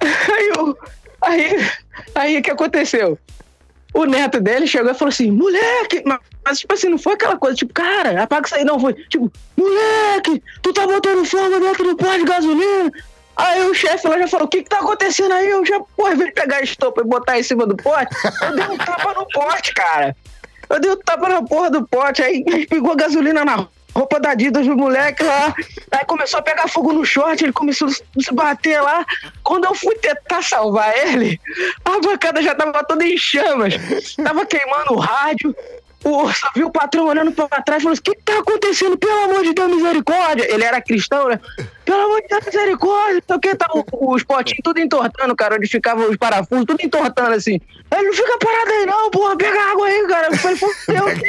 Aí, 0.04 0.74
aí, 1.22 1.70
aí 2.14 2.38
o 2.38 2.42
que 2.42 2.50
aconteceu? 2.50 3.18
O 3.94 4.04
neto 4.04 4.40
dele 4.40 4.66
chegou 4.66 4.90
e 4.90 4.94
falou 4.94 5.10
assim: 5.10 5.30
moleque, 5.30 6.02
mas, 6.44 6.58
tipo 6.58 6.74
assim, 6.74 6.88
não 6.88 6.98
foi 6.98 7.14
aquela 7.14 7.38
coisa, 7.38 7.56
tipo, 7.56 7.72
cara, 7.72 8.22
apaga 8.22 8.46
isso 8.46 8.56
aí, 8.56 8.64
não. 8.64 8.78
Foi 8.78 8.92
tipo, 8.92 9.32
moleque, 9.56 10.42
tu 10.60 10.72
tá 10.72 10.86
botando 10.86 11.24
fogo 11.24 11.60
dentro 11.60 11.84
do 11.84 11.96
pote 11.96 12.18
de 12.18 12.24
gasolina. 12.24 12.92
Aí 13.36 13.62
o 13.64 13.74
chefe 13.74 14.06
lá 14.08 14.18
já 14.18 14.28
falou: 14.28 14.46
o 14.46 14.48
que 14.48 14.62
que 14.62 14.68
tá 14.68 14.78
acontecendo 14.78 15.32
aí? 15.32 15.48
Eu 15.48 15.64
já, 15.64 15.80
pô, 15.96 16.14
de 16.14 16.30
pegar 16.32 16.56
a 16.56 16.62
estopa 16.62 17.00
e 17.00 17.04
botar 17.04 17.38
em 17.38 17.42
cima 17.42 17.66
do 17.66 17.76
pote, 17.76 18.14
eu 18.42 18.54
dei 18.54 18.66
um 18.66 18.78
tapa 18.78 19.14
no 19.14 19.26
pote, 19.28 19.74
cara. 19.74 20.16
Eu 20.68 20.80
dei 20.80 20.90
um 20.90 20.96
tapa 20.96 21.28
na 21.28 21.42
porra 21.42 21.70
do 21.70 21.86
pote, 21.86 22.22
aí 22.22 22.66
pegou 22.66 22.96
gasolina 22.96 23.44
na 23.44 23.68
roupa 23.94 24.18
da 24.18 24.30
Adidas 24.30 24.66
do 24.66 24.76
moleque 24.76 25.22
lá. 25.22 25.54
Aí 25.90 26.04
começou 26.06 26.40
a 26.40 26.42
pegar 26.42 26.68
fogo 26.68 26.92
no 26.92 27.04
short, 27.04 27.42
ele 27.42 27.52
começou 27.52 27.88
a 27.88 27.90
se 27.90 28.32
bater 28.32 28.80
lá. 28.80 29.06
Quando 29.42 29.64
eu 29.64 29.74
fui 29.74 29.94
tentar 29.96 30.42
salvar 30.42 30.96
ele, 30.96 31.40
a 31.84 32.00
bancada 32.00 32.42
já 32.42 32.54
tava 32.54 32.82
toda 32.84 33.04
em 33.04 33.16
chamas. 33.16 33.74
Tava 34.16 34.44
queimando 34.46 34.94
o 34.94 34.98
rádio. 34.98 35.54
O, 36.04 36.30
só 36.32 36.50
viu 36.54 36.66
o 36.66 36.70
patrão 36.70 37.06
olhando 37.06 37.32
pra 37.32 37.62
trás 37.62 37.80
e 37.80 37.84
falou 37.84 37.92
assim: 37.94 38.00
O 38.00 38.04
que 38.04 38.22
tá 38.22 38.38
acontecendo? 38.38 38.98
Pelo 38.98 39.24
amor 39.24 39.42
de 39.42 39.54
Deus, 39.54 39.70
misericórdia. 39.70 40.52
Ele 40.52 40.64
era 40.64 40.82
cristão, 40.82 41.28
né? 41.28 41.40
Pelo 41.84 42.00
amor 42.02 42.22
de 42.22 42.28
Deus, 42.28 42.44
misericórdia. 42.46 43.20
Então, 43.24 43.38
que 43.38 43.54
tá 43.54 43.68
os 43.92 44.22
potinhos 44.22 44.60
tudo 44.64 44.80
entortando, 44.80 45.36
cara, 45.36 45.56
onde 45.56 45.66
ficavam 45.66 46.08
os 46.08 46.16
parafusos, 46.16 46.64
tudo 46.64 46.80
entortando 46.82 47.34
assim. 47.34 47.60
Ele 47.92 48.02
não 48.02 48.14
fica 48.14 48.38
parado 48.38 48.70
aí, 48.70 48.86
não, 48.86 49.10
porra, 49.10 49.36
pega 49.36 49.70
água 49.70 49.86
aí, 49.86 50.06
cara. 50.06 50.28
Eu 50.28 50.36
falei, 50.36 50.58
Deus, 50.88 51.20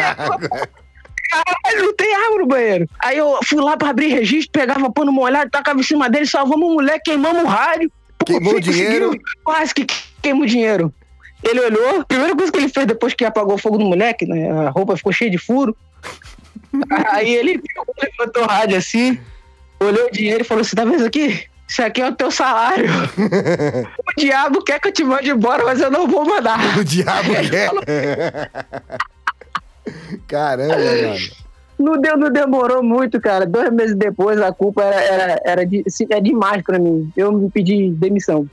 Caralho, 1.30 1.86
não 1.86 1.96
tem 1.96 2.16
água 2.16 2.38
no 2.38 2.46
banheiro. 2.46 2.90
Aí 3.00 3.18
eu 3.18 3.40
fui 3.44 3.62
lá 3.62 3.76
pra 3.76 3.90
abrir 3.90 4.08
registro, 4.08 4.52
pegava 4.52 4.92
pano 4.92 5.12
molhado, 5.12 5.50
tacava 5.50 5.80
em 5.80 5.84
cima 5.84 6.10
dele, 6.10 6.26
salvamos 6.26 6.70
o 6.70 6.74
moleque, 6.76 7.12
queimamos 7.12 7.44
o 7.44 7.48
rádio. 7.48 7.92
Queimou 8.26 8.56
o 8.56 8.62
dinheiro? 8.62 9.12
Quase 9.44 9.74
que 9.74 9.86
queimou 10.22 10.44
o 10.44 10.48
dinheiro. 10.48 10.94
Ele 11.44 11.60
olhou, 11.60 12.02
a 12.02 12.06
primeira 12.06 12.36
coisa 12.36 12.52
que 12.52 12.58
ele 12.58 12.70
fez 12.70 12.88
depois 12.88 13.14
que 13.14 13.26
apagou 13.26 13.56
o 13.56 13.58
fogo 13.58 13.78
do 13.78 13.86
moleque, 13.86 14.26
né? 14.26 14.50
A 14.50 14.70
roupa 14.70 14.96
ficou 14.96 15.12
cheia 15.12 15.30
de 15.30 15.38
furo. 15.38 15.76
Aí 17.10 17.34
ele 17.34 17.62
levantou 18.02 18.44
o 18.44 18.48
rádio 18.48 18.78
assim, 18.78 19.20
olhou 19.80 20.08
o 20.08 20.12
dinheiro 20.12 20.42
e 20.42 20.48
falou 20.48 20.62
assim: 20.62 20.76
tá 20.76 20.84
vendo 20.84 20.96
isso 20.96 21.06
aqui? 21.06 21.48
Isso 21.68 21.82
aqui 21.82 22.02
é 22.02 22.10
o 22.10 22.16
teu 22.16 22.30
salário. 22.30 22.86
o 23.18 24.20
diabo 24.20 24.64
quer 24.64 24.80
que 24.80 24.88
eu 24.90 24.92
te 24.92 25.04
mande 25.04 25.30
embora, 25.30 25.64
mas 25.64 25.82
eu 25.82 25.90
não 25.90 26.08
vou 26.08 26.26
mandar. 26.26 26.60
O 26.78 26.84
diabo 26.84 27.30
quer. 27.50 28.52
Caramba, 30.28 30.76
mano. 30.76 31.16
Não, 31.78 32.00
deu, 32.00 32.18
não 32.18 32.32
demorou 32.32 32.82
muito, 32.82 33.20
cara. 33.20 33.46
Dois 33.46 33.70
meses 33.72 33.96
depois, 33.96 34.40
a 34.42 34.52
culpa 34.54 34.82
era, 34.84 35.02
era, 35.02 35.42
era 35.44 35.66
de, 35.66 35.84
é 36.10 36.22
demais 36.22 36.64
pra 36.64 36.80
mim. 36.80 37.12
Eu 37.18 37.32
me 37.34 37.50
pedi 37.50 37.92
demissão. 37.92 38.48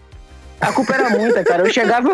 A 0.63 0.73
culpa 0.73 0.95
era 0.95 1.11
muita, 1.11 1.43
cara. 1.43 1.67
Eu 1.67 1.73
chegava, 1.73 2.09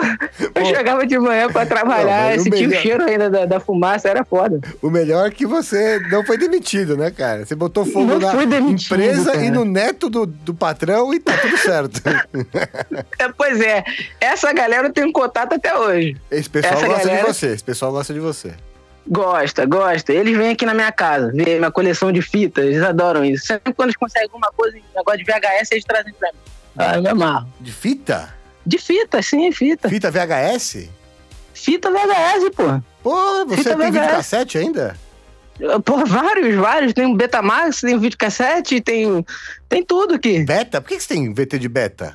eu 0.54 0.64
chegava 0.64 1.06
de 1.06 1.18
manhã 1.18 1.52
pra 1.52 1.66
trabalhar, 1.66 2.34
não, 2.34 2.42
sentia 2.42 2.66
o, 2.66 2.70
melhor... 2.70 2.82
cheiro 2.82 3.04
ainda 3.04 3.28
da, 3.28 3.44
da, 3.44 3.60
fumaça, 3.60 4.08
era 4.08 4.24
foda. 4.24 4.58
O 4.80 4.88
melhor 4.88 5.28
é 5.28 5.30
que 5.30 5.46
você 5.46 6.00
não 6.10 6.24
foi 6.24 6.38
demitido, 6.38 6.96
né, 6.96 7.10
cara? 7.10 7.44
Você 7.44 7.54
botou 7.54 7.84
fogo 7.84 8.06
não 8.06 8.18
na 8.18 8.44
demitido, 8.46 8.94
empresa 8.94 9.32
cara. 9.32 9.44
e 9.44 9.50
no 9.50 9.66
neto 9.66 10.08
do, 10.08 10.24
do 10.24 10.54
patrão 10.54 11.12
e 11.12 11.20
tá 11.20 11.36
tudo 11.36 11.58
certo. 11.58 12.00
É, 13.18 13.28
pois 13.36 13.60
é, 13.60 13.84
essa 14.20 14.52
galera 14.52 14.88
eu 14.88 14.92
tenho 14.92 15.12
contato 15.12 15.54
até 15.54 15.76
hoje. 15.76 16.16
Esse 16.30 16.48
pessoal 16.48 16.74
essa 16.74 16.86
gosta 16.86 17.04
galera... 17.04 17.26
de 17.26 17.32
você, 17.34 17.46
esse 17.48 17.64
pessoal 17.64 17.92
gosta 17.92 18.14
de 18.14 18.20
você. 18.20 18.54
Gosta, 19.06 19.66
gosta. 19.66 20.12
Eles 20.12 20.36
vêm 20.36 20.50
aqui 20.50 20.64
na 20.64 20.74
minha 20.74 20.92
casa, 20.92 21.32
ver 21.32 21.58
minha 21.58 21.70
coleção 21.70 22.10
de 22.12 22.22
fitas, 22.22 22.64
eles 22.64 22.82
adoram 22.82 23.24
isso. 23.24 23.46
Sempre 23.46 23.72
quando 23.74 23.88
eles 23.88 23.96
conseguem 23.96 24.28
alguma 24.28 24.50
coisa, 24.52 24.78
negócio 24.94 25.18
de 25.18 25.24
VHS, 25.24 25.72
eles 25.72 25.84
trazem 25.84 26.12
pra 26.14 26.30
mim. 26.32 26.38
Ah, 26.76 26.96
eu 26.96 27.02
me 27.02 27.08
amarro. 27.08 27.48
De 27.60 27.72
fita? 27.72 28.37
De 28.68 28.76
fita, 28.76 29.22
sim, 29.22 29.50
fita. 29.50 29.88
Fita 29.88 30.10
VHS? 30.10 30.90
Fita 31.54 31.90
VHS, 31.90 32.50
pô. 32.54 32.82
Pô, 33.02 33.46
você 33.46 33.62
fita 33.62 33.76
tem 33.78 33.90
VHS. 33.90 34.10
cassete 34.10 34.58
ainda? 34.58 34.94
Pô, 35.86 36.04
vários, 36.04 36.54
vários. 36.54 36.92
Tem 36.92 37.06
um 37.06 37.16
Betamax, 37.16 37.80
tem 37.80 37.96
um 37.96 37.98
videocassete, 37.98 38.82
tem, 38.82 39.24
tem 39.70 39.82
tudo 39.82 40.16
aqui. 40.16 40.44
Beta? 40.44 40.82
Por 40.82 40.88
que 40.88 41.00
você 41.00 41.08
tem 41.08 41.32
VT 41.32 41.58
de 41.58 41.66
beta? 41.66 42.12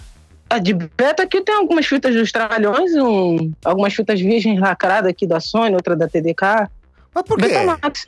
A 0.48 0.60
de 0.60 0.76
beta 0.76 1.24
aqui 1.24 1.42
tem 1.42 1.56
algumas 1.56 1.88
fitas 1.88 2.14
dos 2.14 2.32
Tralhões, 2.32 2.94
um, 2.98 3.52
algumas 3.66 3.96
fitas 3.96 4.22
virgens 4.22 4.60
lacradas 4.60 5.10
aqui 5.10 5.26
da 5.26 5.40
Sony, 5.40 5.74
outra 5.74 5.96
da 5.96 6.08
TDK. 6.08 6.70
Mas 7.16 7.24
por 7.24 7.40
quê? 7.40 7.48
Betamax. 7.48 8.06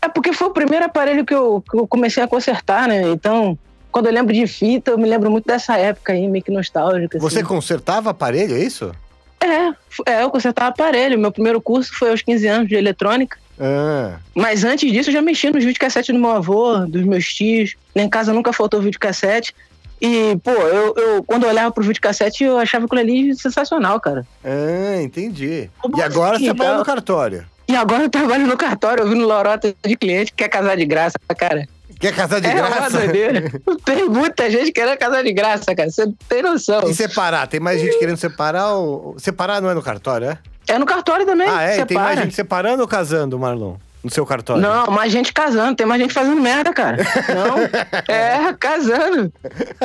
É 0.00 0.08
porque 0.08 0.32
foi 0.32 0.46
o 0.46 0.52
primeiro 0.52 0.84
aparelho 0.84 1.26
que 1.26 1.34
eu, 1.34 1.60
que 1.68 1.76
eu 1.76 1.88
comecei 1.88 2.22
a 2.22 2.28
consertar, 2.28 2.86
né? 2.86 3.02
Então, 3.10 3.58
quando 3.90 4.06
eu 4.06 4.12
lembro 4.12 4.32
de 4.32 4.46
fita, 4.46 4.92
eu 4.92 4.98
me 4.98 5.08
lembro 5.08 5.30
muito 5.30 5.46
dessa 5.46 5.76
época 5.76 6.12
aí, 6.12 6.26
meio 6.28 6.44
que 6.44 6.50
nostálgica. 6.50 7.18
Assim. 7.18 7.28
Você 7.28 7.42
consertava 7.42 8.10
aparelho, 8.10 8.54
é 8.54 8.60
isso? 8.60 8.92
É, 9.40 10.12
é, 10.12 10.22
eu 10.22 10.30
consertava 10.30 10.70
aparelho. 10.70 11.18
Meu 11.18 11.32
primeiro 11.32 11.60
curso 11.60 11.92
foi 11.94 12.10
aos 12.10 12.22
15 12.22 12.46
anos 12.46 12.68
de 12.68 12.74
eletrônica. 12.74 13.38
Ah. 13.58 14.18
Mas 14.34 14.64
antes 14.64 14.90
disso, 14.90 15.10
eu 15.10 15.14
já 15.14 15.22
mexia 15.22 15.50
nos 15.50 15.64
videocassetes 15.64 16.14
do 16.14 16.20
meu 16.20 16.30
avô, 16.30 16.78
dos 16.86 17.02
meus 17.04 17.26
tios. 17.32 17.74
Lá 17.94 18.02
em 18.02 18.08
casa 18.08 18.32
nunca 18.32 18.52
faltou 18.52 18.80
videocassete. 18.80 19.54
E, 20.00 20.36
pô, 20.42 20.50
eu, 20.50 20.94
eu 20.96 21.24
quando 21.24 21.44
eu 21.44 21.50
olhava 21.50 21.70
pro 21.70 21.84
videocassete, 21.84 22.44
eu 22.44 22.56
achava 22.56 22.86
aquilo 22.86 23.00
ali 23.00 23.34
sensacional, 23.36 24.00
cara. 24.00 24.26
Ah, 24.42 25.02
entendi. 25.02 25.68
e 25.96 26.02
agora 26.02 26.38
você 26.38 26.46
trabalha 26.46 26.78
no 26.78 26.84
cartório? 26.84 27.46
E 27.68 27.76
agora 27.76 28.04
eu 28.04 28.10
trabalho 28.10 28.46
no 28.46 28.56
cartório, 28.56 29.04
ouvindo 29.04 29.26
lorota 29.26 29.74
de 29.84 29.96
cliente 29.96 30.32
que 30.32 30.38
quer 30.38 30.48
casar 30.48 30.76
de 30.76 30.86
graça, 30.86 31.18
cara. 31.36 31.68
Quer 32.00 32.14
casar 32.14 32.40
de 32.40 32.46
é 32.46 32.54
graça? 32.54 32.98
tem 33.84 34.08
muita 34.08 34.50
gente 34.50 34.72
querendo 34.72 34.96
casar 34.96 35.22
de 35.22 35.32
graça, 35.34 35.74
cara. 35.74 35.90
Você 35.90 36.06
não 36.06 36.14
tem 36.26 36.42
noção. 36.42 36.88
E 36.88 36.94
separar? 36.94 37.46
Tem 37.46 37.60
mais 37.60 37.78
gente 37.78 37.98
querendo 37.98 38.16
separar 38.16 38.72
ou. 38.72 39.14
Separar 39.18 39.60
não 39.60 39.68
é 39.68 39.74
no 39.74 39.82
cartório, 39.82 40.30
é? 40.30 40.38
É 40.66 40.78
no 40.78 40.86
cartório 40.86 41.26
também. 41.26 41.46
Ah, 41.46 41.62
é? 41.62 41.72
Separa. 41.72 41.86
Tem 41.86 41.98
mais 41.98 42.18
gente 42.20 42.34
separando 42.34 42.80
ou 42.80 42.88
casando, 42.88 43.38
Marlon? 43.38 43.76
No 44.02 44.10
seu 44.10 44.24
cartório? 44.24 44.62
Não, 44.62 44.86
mais 44.86 45.12
gente 45.12 45.30
casando. 45.30 45.76
Tem 45.76 45.86
mais 45.86 46.00
gente 46.00 46.14
fazendo 46.14 46.40
merda, 46.40 46.72
cara. 46.72 46.96
Não. 46.96 47.58
É, 48.08 48.54
casando. 48.58 49.30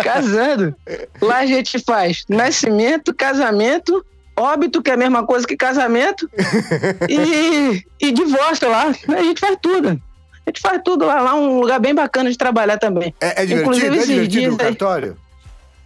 Casando. 0.01 0.75
Lá 1.21 1.39
a 1.39 1.45
gente 1.45 1.79
faz 1.79 2.23
nascimento, 2.29 3.13
casamento, 3.13 4.05
óbito, 4.37 4.81
que 4.81 4.89
é 4.89 4.93
a 4.93 4.97
mesma 4.97 5.25
coisa 5.25 5.45
que 5.45 5.57
casamento, 5.57 6.29
e, 7.09 7.83
e 7.99 8.11
divórcio 8.13 8.69
lá. 8.69 8.85
A 8.85 9.21
gente 9.21 9.41
faz 9.41 9.57
tudo. 9.61 10.01
A 10.45 10.49
gente 10.49 10.61
faz 10.61 10.81
tudo 10.83 11.05
lá, 11.05 11.19
lá 11.21 11.35
um 11.35 11.59
lugar 11.59 11.79
bem 11.79 11.95
bacana 11.95 12.29
de 12.29 12.37
trabalhar 12.37 12.77
também. 12.77 13.13
É, 13.19 13.43
é 13.43 13.45
divertido? 13.45 13.61
Inclusive, 13.61 13.97
é 13.97 14.05
divertido 14.05 14.55
o 14.55 14.57
cartório? 14.57 15.17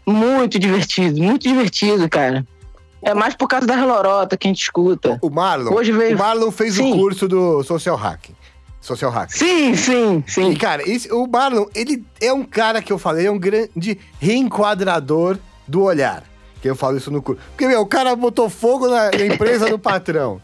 Muito 0.05 0.59
divertido, 0.59 1.21
muito 1.21 1.43
divertido, 1.43 2.09
cara. 2.09 2.45
É 3.01 3.13
mais 3.13 3.35
por 3.35 3.47
causa 3.47 3.65
da 3.65 3.85
lorota 3.85 4.35
que 4.35 4.47
a 4.47 4.49
gente 4.49 4.61
escuta. 4.61 5.17
O 5.21 5.29
Marlon, 5.29 5.73
Hoje 5.73 5.91
veio... 5.91 6.15
o 6.15 6.19
Marlon 6.19 6.51
fez 6.51 6.75
sim. 6.75 6.91
o 6.91 6.97
curso 6.97 7.27
do 7.27 7.63
Social 7.63 7.95
Hacking. 7.95 8.35
Social 8.81 9.11
Hack. 9.11 9.31
Sim, 9.31 9.75
sim, 9.75 10.23
sim. 10.25 10.51
E, 10.51 10.55
cara, 10.55 10.87
esse, 10.89 11.11
o 11.11 11.27
Marlon, 11.27 11.65
ele 11.75 12.03
é 12.21 12.31
um 12.31 12.43
cara 12.43 12.81
que 12.81 12.91
eu 12.91 12.97
falei, 12.97 13.27
é 13.27 13.31
um 13.31 13.37
grande 13.37 13.99
reenquadrador 14.19 15.37
do 15.67 15.83
olhar. 15.83 16.23
Que 16.61 16.69
eu 16.69 16.75
falo 16.75 16.97
isso 16.97 17.11
no 17.11 17.21
curso. 17.21 17.41
Porque, 17.51 17.67
meu, 17.67 17.81
o 17.81 17.85
cara 17.85 18.15
botou 18.15 18.49
fogo 18.49 18.87
na, 18.87 19.11
na 19.11 19.25
empresa 19.25 19.69
do 19.69 19.77
patrão. 19.79 20.41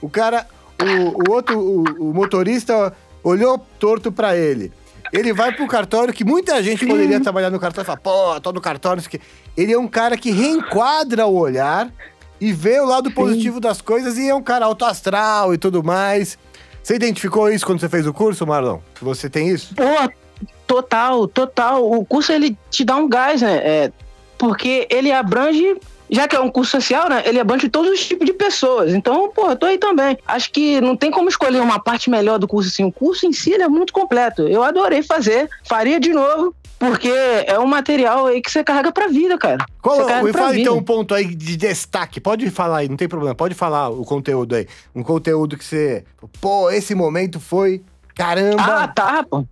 O 0.00 0.08
cara, 0.08 0.46
o, 0.82 1.30
o 1.30 1.32
outro, 1.32 1.58
o, 1.58 2.10
o 2.10 2.14
motorista 2.14 2.94
olhou 3.28 3.58
torto 3.78 4.12
para 4.12 4.36
ele. 4.36 4.72
Ele 5.12 5.32
vai 5.32 5.52
pro 5.52 5.66
cartório, 5.66 6.12
que 6.12 6.24
muita 6.24 6.62
gente 6.62 6.86
poderia 6.86 7.20
trabalhar 7.20 7.50
no 7.50 7.58
cartório 7.58 7.84
e 7.84 7.86
falar, 7.86 7.98
pô, 7.98 8.40
tô 8.40 8.52
no 8.52 8.60
cartório, 8.60 9.00
isso 9.00 9.08
aqui. 9.08 9.20
Ele 9.56 9.72
é 9.72 9.78
um 9.78 9.88
cara 9.88 10.16
que 10.16 10.30
reenquadra 10.30 11.26
o 11.26 11.36
olhar 11.36 11.92
e 12.40 12.52
vê 12.52 12.80
o 12.80 12.84
lado 12.84 13.10
positivo 13.10 13.60
das 13.60 13.80
coisas 13.80 14.18
e 14.18 14.28
é 14.28 14.34
um 14.34 14.42
cara 14.42 14.66
autoastral 14.66 15.54
e 15.54 15.58
tudo 15.58 15.82
mais. 15.82 16.38
Você 16.82 16.94
identificou 16.94 17.50
isso 17.50 17.66
quando 17.66 17.80
você 17.80 17.88
fez 17.88 18.06
o 18.06 18.12
curso, 18.12 18.46
Marlon? 18.46 18.78
Você 19.00 19.28
tem 19.28 19.48
isso? 19.48 19.74
Pô, 19.74 20.44
total, 20.66 21.26
total. 21.26 21.90
O 21.90 22.04
curso 22.04 22.32
ele 22.32 22.56
te 22.70 22.84
dá 22.84 22.96
um 22.96 23.08
gás, 23.08 23.42
né? 23.42 23.56
É, 23.56 23.92
porque 24.38 24.86
ele 24.90 25.10
abrange 25.10 25.76
já 26.10 26.28
que 26.28 26.36
é 26.36 26.40
um 26.40 26.50
curso 26.50 26.72
social, 26.72 27.08
né? 27.08 27.22
Ele 27.24 27.40
abrange 27.40 27.68
todos 27.68 27.90
os 27.90 28.06
tipos 28.06 28.26
de 28.26 28.32
pessoas. 28.32 28.94
Então, 28.94 29.30
pô, 29.30 29.50
eu 29.50 29.56
tô 29.56 29.66
aí 29.66 29.78
também. 29.78 30.16
Acho 30.26 30.50
que 30.50 30.80
não 30.80 30.96
tem 30.96 31.10
como 31.10 31.28
escolher 31.28 31.60
uma 31.60 31.78
parte 31.78 32.08
melhor 32.10 32.38
do 32.38 32.46
curso 32.46 32.68
assim. 32.68 32.84
O 32.84 32.92
curso 32.92 33.26
em 33.26 33.32
si 33.32 33.54
é 33.54 33.68
muito 33.68 33.92
completo. 33.92 34.42
Eu 34.48 34.62
adorei 34.62 35.02
fazer, 35.02 35.48
faria 35.64 35.98
de 35.98 36.12
novo. 36.12 36.54
Porque 36.78 37.08
é 37.08 37.58
um 37.58 37.66
material 37.66 38.26
aí 38.26 38.42
que 38.42 38.50
você 38.50 38.62
carrega 38.62 38.92
pra 38.92 39.08
vida, 39.08 39.38
cara. 39.38 39.64
Qual, 39.80 39.96
me 40.22 40.30
fala 40.30 40.58
então 40.58 40.76
um 40.76 40.82
ponto 40.82 41.14
aí 41.14 41.24
de 41.24 41.56
destaque. 41.56 42.20
Pode 42.20 42.50
falar 42.50 42.78
aí, 42.78 42.88
não 42.88 42.96
tem 42.96 43.08
problema. 43.08 43.34
Pode 43.34 43.54
falar 43.54 43.88
o 43.88 44.04
conteúdo 44.04 44.54
aí. 44.54 44.66
Um 44.94 45.02
conteúdo 45.02 45.56
que 45.56 45.64
você. 45.64 46.04
Pô, 46.38 46.70
esse 46.70 46.94
momento 46.94 47.40
foi. 47.40 47.82
Caramba! 48.14 48.62
Ah, 48.62 48.88
tá, 48.88 49.24
pô. 49.28 49.46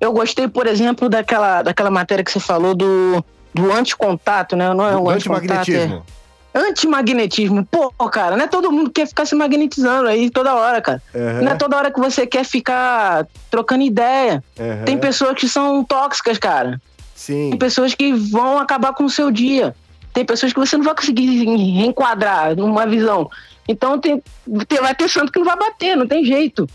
Eu 0.00 0.12
gostei, 0.12 0.48
por 0.48 0.66
exemplo, 0.66 1.10
daquela, 1.10 1.62
daquela 1.62 1.90
matéria 1.90 2.24
que 2.24 2.32
você 2.32 2.40
falou 2.40 2.74
do 2.74 3.22
do 3.54 3.72
anticontato, 3.72 4.56
né? 4.56 4.72
Não 4.72 4.86
é 4.86 4.96
o 4.96 5.08
antimagnetismo. 5.08 6.04
É... 6.16 6.20
Antimagnetismo. 6.52 7.64
Pô, 7.64 7.90
cara, 8.08 8.36
não 8.36 8.44
é 8.44 8.48
todo 8.48 8.72
mundo 8.72 8.90
que 8.90 9.00
quer 9.00 9.06
ficar 9.06 9.24
se 9.24 9.34
magnetizando 9.36 10.08
aí 10.08 10.30
toda 10.30 10.54
hora, 10.54 10.80
cara. 10.80 11.02
Uhum. 11.14 11.42
Não 11.44 11.52
é 11.52 11.54
toda 11.54 11.76
hora 11.76 11.92
que 11.92 12.00
você 12.00 12.26
quer 12.26 12.44
ficar 12.44 13.26
trocando 13.50 13.84
ideia. 13.84 14.42
Uhum. 14.58 14.84
Tem 14.84 14.98
pessoas 14.98 15.34
que 15.34 15.48
são 15.48 15.84
tóxicas, 15.84 16.38
cara. 16.38 16.80
Sim. 17.14 17.50
Tem 17.50 17.58
pessoas 17.58 17.94
que 17.94 18.12
vão 18.12 18.58
acabar 18.58 18.92
com 18.94 19.04
o 19.04 19.10
seu 19.10 19.30
dia. 19.30 19.74
Tem 20.12 20.24
pessoas 20.24 20.52
que 20.52 20.58
você 20.58 20.76
não 20.76 20.84
vai 20.84 20.94
conseguir 20.94 21.44
reenquadrar 21.44 22.56
numa 22.56 22.86
visão. 22.86 23.30
Então 23.68 24.00
tem, 24.00 24.20
tem, 24.66 24.80
vai 24.80 24.94
ter 24.94 25.08
santo 25.08 25.30
que 25.30 25.38
não 25.38 25.46
vai 25.46 25.56
bater, 25.56 25.96
não 25.96 26.06
tem 26.06 26.24
jeito. 26.24 26.68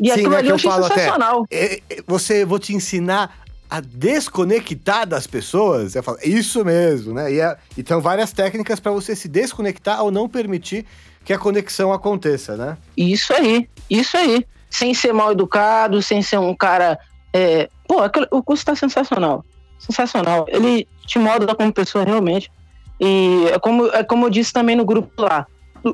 E 0.00 0.06
Sim, 0.06 0.12
aquilo 0.12 0.34
é 0.34 0.38
ali 0.38 0.48
eu, 0.48 0.54
eu 0.54 0.58
falo 0.58 0.84
sensacional. 0.84 1.42
Até, 1.42 1.56
é, 1.56 1.80
é, 1.90 2.02
você, 2.06 2.44
vou 2.44 2.58
te 2.58 2.74
ensinar 2.74 3.43
a 3.74 3.80
desconectar 3.80 5.04
das 5.04 5.26
pessoas, 5.26 5.96
é 5.96 6.00
isso 6.22 6.64
mesmo, 6.64 7.12
né? 7.12 7.32
E, 7.32 7.40
é, 7.40 7.56
e 7.76 7.82
tem 7.82 8.00
várias 8.00 8.32
técnicas 8.32 8.78
para 8.78 8.92
você 8.92 9.16
se 9.16 9.26
desconectar 9.26 10.00
ou 10.00 10.12
não 10.12 10.28
permitir 10.28 10.86
que 11.24 11.32
a 11.32 11.38
conexão 11.38 11.92
aconteça, 11.92 12.56
né? 12.56 12.78
Isso 12.96 13.34
aí, 13.34 13.68
isso 13.90 14.16
aí. 14.16 14.46
sem 14.70 14.94
ser 14.94 15.12
mal 15.12 15.32
educado, 15.32 16.00
sem 16.00 16.22
ser 16.22 16.38
um 16.38 16.54
cara. 16.54 16.96
É... 17.32 17.68
Pô, 17.88 17.96
o 18.30 18.44
curso 18.44 18.64
tá 18.64 18.76
sensacional. 18.76 19.44
Sensacional. 19.76 20.46
Ele 20.48 20.86
te 21.04 21.18
molda 21.18 21.52
como 21.52 21.72
pessoa 21.72 22.04
realmente. 22.04 22.52
E 23.00 23.46
é 23.52 23.58
como, 23.58 23.88
é 23.88 24.04
como 24.04 24.26
eu 24.26 24.30
disse 24.30 24.52
também 24.52 24.76
no 24.76 24.84
grupo 24.84 25.20
lá. 25.20 25.48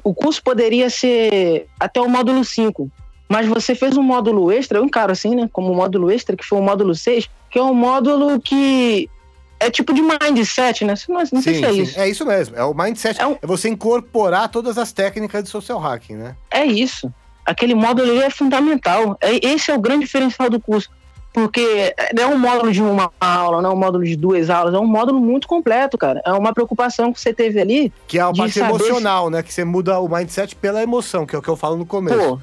O 0.04 0.12
curso 0.12 0.42
poderia 0.42 0.90
ser 0.90 1.66
até 1.78 1.98
o 1.98 2.10
módulo 2.10 2.44
5, 2.44 2.90
mas 3.26 3.48
você 3.48 3.74
fez 3.74 3.96
um 3.96 4.02
módulo 4.02 4.52
extra, 4.52 4.78
eu 4.78 4.84
encaro 4.84 5.12
assim, 5.12 5.34
né? 5.34 5.48
Como 5.50 5.74
módulo 5.74 6.10
extra, 6.10 6.36
que 6.36 6.44
foi 6.44 6.58
o 6.58 6.62
módulo 6.62 6.94
6, 6.94 7.28
que 7.50 7.58
é 7.58 7.62
um 7.62 7.74
módulo 7.74 8.40
que 8.40 9.10
é 9.58 9.70
tipo 9.70 9.92
de 9.92 10.00
mindset, 10.00 10.84
né? 10.84 10.94
Não, 11.08 11.16
não 11.18 11.26
sim, 11.26 11.42
sei 11.42 11.54
se 11.54 11.64
é 11.64 11.72
sim. 11.72 11.82
isso. 11.82 12.00
É 12.00 12.08
isso 12.08 12.26
mesmo. 12.26 12.56
É 12.56 12.64
o 12.64 12.74
mindset. 12.74 13.20
É, 13.20 13.26
um... 13.26 13.32
é, 13.32 13.46
você 13.46 13.68
incorporar 13.68 14.48
todas 14.48 14.78
as 14.78 14.92
técnicas 14.92 15.44
de 15.44 15.50
social 15.50 15.78
hacking, 15.78 16.14
né? 16.14 16.36
É 16.50 16.64
isso. 16.64 17.12
Aquele 17.44 17.74
módulo 17.74 18.10
ali 18.10 18.22
é 18.22 18.30
fundamental. 18.30 19.18
É, 19.20 19.44
esse 19.46 19.70
é 19.70 19.74
o 19.74 19.80
grande 19.80 20.06
diferencial 20.06 20.48
do 20.48 20.60
curso. 20.60 20.88
Porque 21.32 21.94
não 22.14 22.22
é 22.24 22.26
um 22.26 22.38
módulo 22.38 22.72
de 22.72 22.82
uma 22.82 23.12
aula, 23.20 23.62
não 23.62 23.70
é 23.70 23.72
um 23.72 23.76
módulo 23.76 24.02
de 24.02 24.16
duas 24.16 24.50
aulas, 24.50 24.74
é 24.74 24.78
um 24.78 24.86
módulo 24.86 25.20
muito 25.20 25.46
completo, 25.46 25.96
cara. 25.96 26.20
É 26.24 26.32
uma 26.32 26.52
preocupação 26.52 27.12
que 27.12 27.20
você 27.20 27.32
teve 27.32 27.60
ali. 27.60 27.92
Que 28.08 28.18
é 28.18 28.22
a 28.22 28.32
parte 28.32 28.58
emocional, 28.58 29.26
se... 29.26 29.32
né? 29.32 29.42
Que 29.42 29.54
você 29.54 29.64
muda 29.64 30.00
o 30.00 30.08
mindset 30.08 30.56
pela 30.56 30.82
emoção, 30.82 31.24
que 31.24 31.36
é 31.36 31.38
o 31.38 31.42
que 31.42 31.48
eu 31.48 31.56
falo 31.56 31.76
no 31.76 31.86
começo. 31.86 32.18
Pô, 32.18 32.40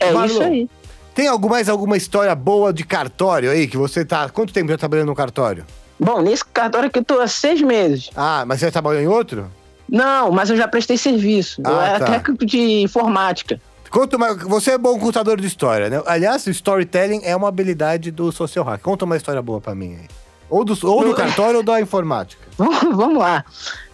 é 0.00 0.10
Marlon, 0.10 0.26
isso 0.26 0.42
aí. 0.42 0.68
Tem 1.16 1.28
algum, 1.28 1.48
mais 1.48 1.66
alguma 1.66 1.96
história 1.96 2.34
boa 2.34 2.74
de 2.74 2.84
cartório 2.84 3.50
aí 3.50 3.66
que 3.66 3.78
você 3.78 4.04
tá. 4.04 4.28
Quanto 4.28 4.52
tempo 4.52 4.70
já 4.70 4.76
trabalhando 4.76 5.06
no 5.06 5.14
cartório? 5.14 5.64
Bom, 5.98 6.20
nesse 6.20 6.44
cartório 6.44 6.88
aqui 6.88 6.98
eu 6.98 7.04
tô 7.04 7.18
há 7.18 7.26
seis 7.26 7.62
meses. 7.62 8.10
Ah, 8.14 8.44
mas 8.46 8.60
você 8.60 8.70
trabalhou 8.70 9.00
em 9.00 9.06
outro? 9.06 9.50
Não, 9.88 10.30
mas 10.30 10.50
eu 10.50 10.56
já 10.58 10.68
prestei 10.68 10.98
serviço. 10.98 11.62
Ah, 11.64 11.70
eu 11.70 11.80
era 11.80 11.98
tá. 12.00 12.04
técnico 12.12 12.44
de 12.44 12.82
informática. 12.82 13.58
Conta 13.88 14.18
uma, 14.18 14.34
você 14.34 14.72
é 14.72 14.78
bom 14.78 14.98
contador 14.98 15.40
de 15.40 15.46
história, 15.46 15.88
né? 15.88 16.02
Aliás, 16.04 16.46
o 16.46 16.50
storytelling 16.50 17.22
é 17.24 17.34
uma 17.34 17.48
habilidade 17.48 18.10
do 18.10 18.30
social 18.30 18.62
hack. 18.66 18.82
Conta 18.82 19.06
uma 19.06 19.16
história 19.16 19.40
boa 19.40 19.58
para 19.58 19.74
mim 19.74 19.94
aí. 19.94 20.08
Ou 20.50 20.66
do, 20.66 20.76
ou 20.86 21.02
do 21.02 21.14
cartório 21.14 21.56
ou 21.56 21.62
da 21.62 21.80
informática. 21.80 22.42
Vamos 22.58 23.16
lá. 23.16 23.42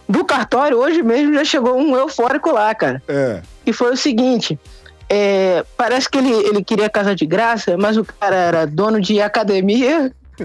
Do 0.09 0.25
cartório, 0.25 0.77
hoje 0.77 1.01
mesmo 1.01 1.33
já 1.35 1.45
chegou 1.45 1.77
um 1.77 1.95
eufórico 1.95 2.51
lá, 2.51 2.75
cara. 2.75 3.01
É. 3.07 3.41
E 3.65 3.71
foi 3.71 3.93
o 3.93 3.97
seguinte: 3.97 4.59
é, 5.09 5.65
parece 5.77 6.09
que 6.09 6.17
ele, 6.17 6.31
ele 6.31 6.63
queria 6.63 6.89
casa 6.89 7.15
de 7.15 7.25
graça, 7.25 7.77
mas 7.77 7.97
o 7.97 8.05
cara 8.05 8.35
era 8.35 8.65
dono 8.65 8.99
de 8.99 9.21
academia. 9.21 10.11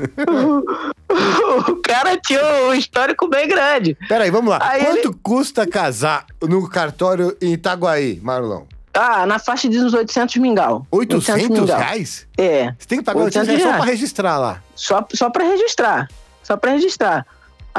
o, 1.69 1.77
cara 1.77 2.19
tinha 2.19 2.43
um 2.67 2.75
histórico 2.75 3.27
bem 3.29 3.49
grande. 3.49 3.97
Peraí, 4.09 4.31
vamos 4.31 4.50
lá. 4.50 4.59
Aí 4.61 4.85
Quanto 4.85 5.09
ele... 5.09 5.19
custa 5.23 5.67
casar 5.67 6.27
no 6.43 6.69
cartório 6.69 7.37
em 7.41 7.55
Itaguaí, 7.55 8.21
Marlon? 8.23 8.65
Ah, 8.93 9.25
na 9.27 9.38
faixa 9.38 9.69
de 9.69 9.79
uns 9.79 9.95
800 9.95 10.37
mingau. 10.37 10.87
800, 10.91 11.29
800 11.29 11.61
mingau. 11.61 11.79
reais? 11.79 12.27
É. 12.37 12.75
Você 12.79 12.88
tem 12.88 12.99
que 12.99 13.05
pagar 13.05 13.21
800 13.21 13.49
reais 13.49 13.62
só 13.62 13.73
pra 13.73 13.85
registrar 13.85 14.38
lá. 14.38 14.62
Só, 14.75 15.07
só 15.15 15.31
pra 15.31 15.45
registrar. 15.45 16.09
Só 16.43 16.57
pra 16.57 16.73
registrar. 16.73 17.27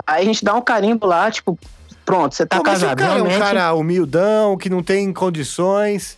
Aí 0.08 0.22
a 0.22 0.26
gente 0.26 0.46
dá 0.46 0.56
um 0.56 0.62
carimbo 0.62 1.06
lá, 1.06 1.30
tipo, 1.30 1.60
pronto, 2.06 2.36
você 2.36 2.46
tá 2.46 2.58
Pô, 2.58 2.64
casado. 2.64 2.90
Mas 2.90 2.94
o 2.94 2.96
cara 2.96 3.14
realmente... 3.14 3.34
é 3.34 3.38
um 3.38 3.40
cara 3.42 3.74
humildão, 3.74 4.58
que 4.58 4.70
não 4.70 4.82
tem 4.82 5.12
condições. 5.12 6.18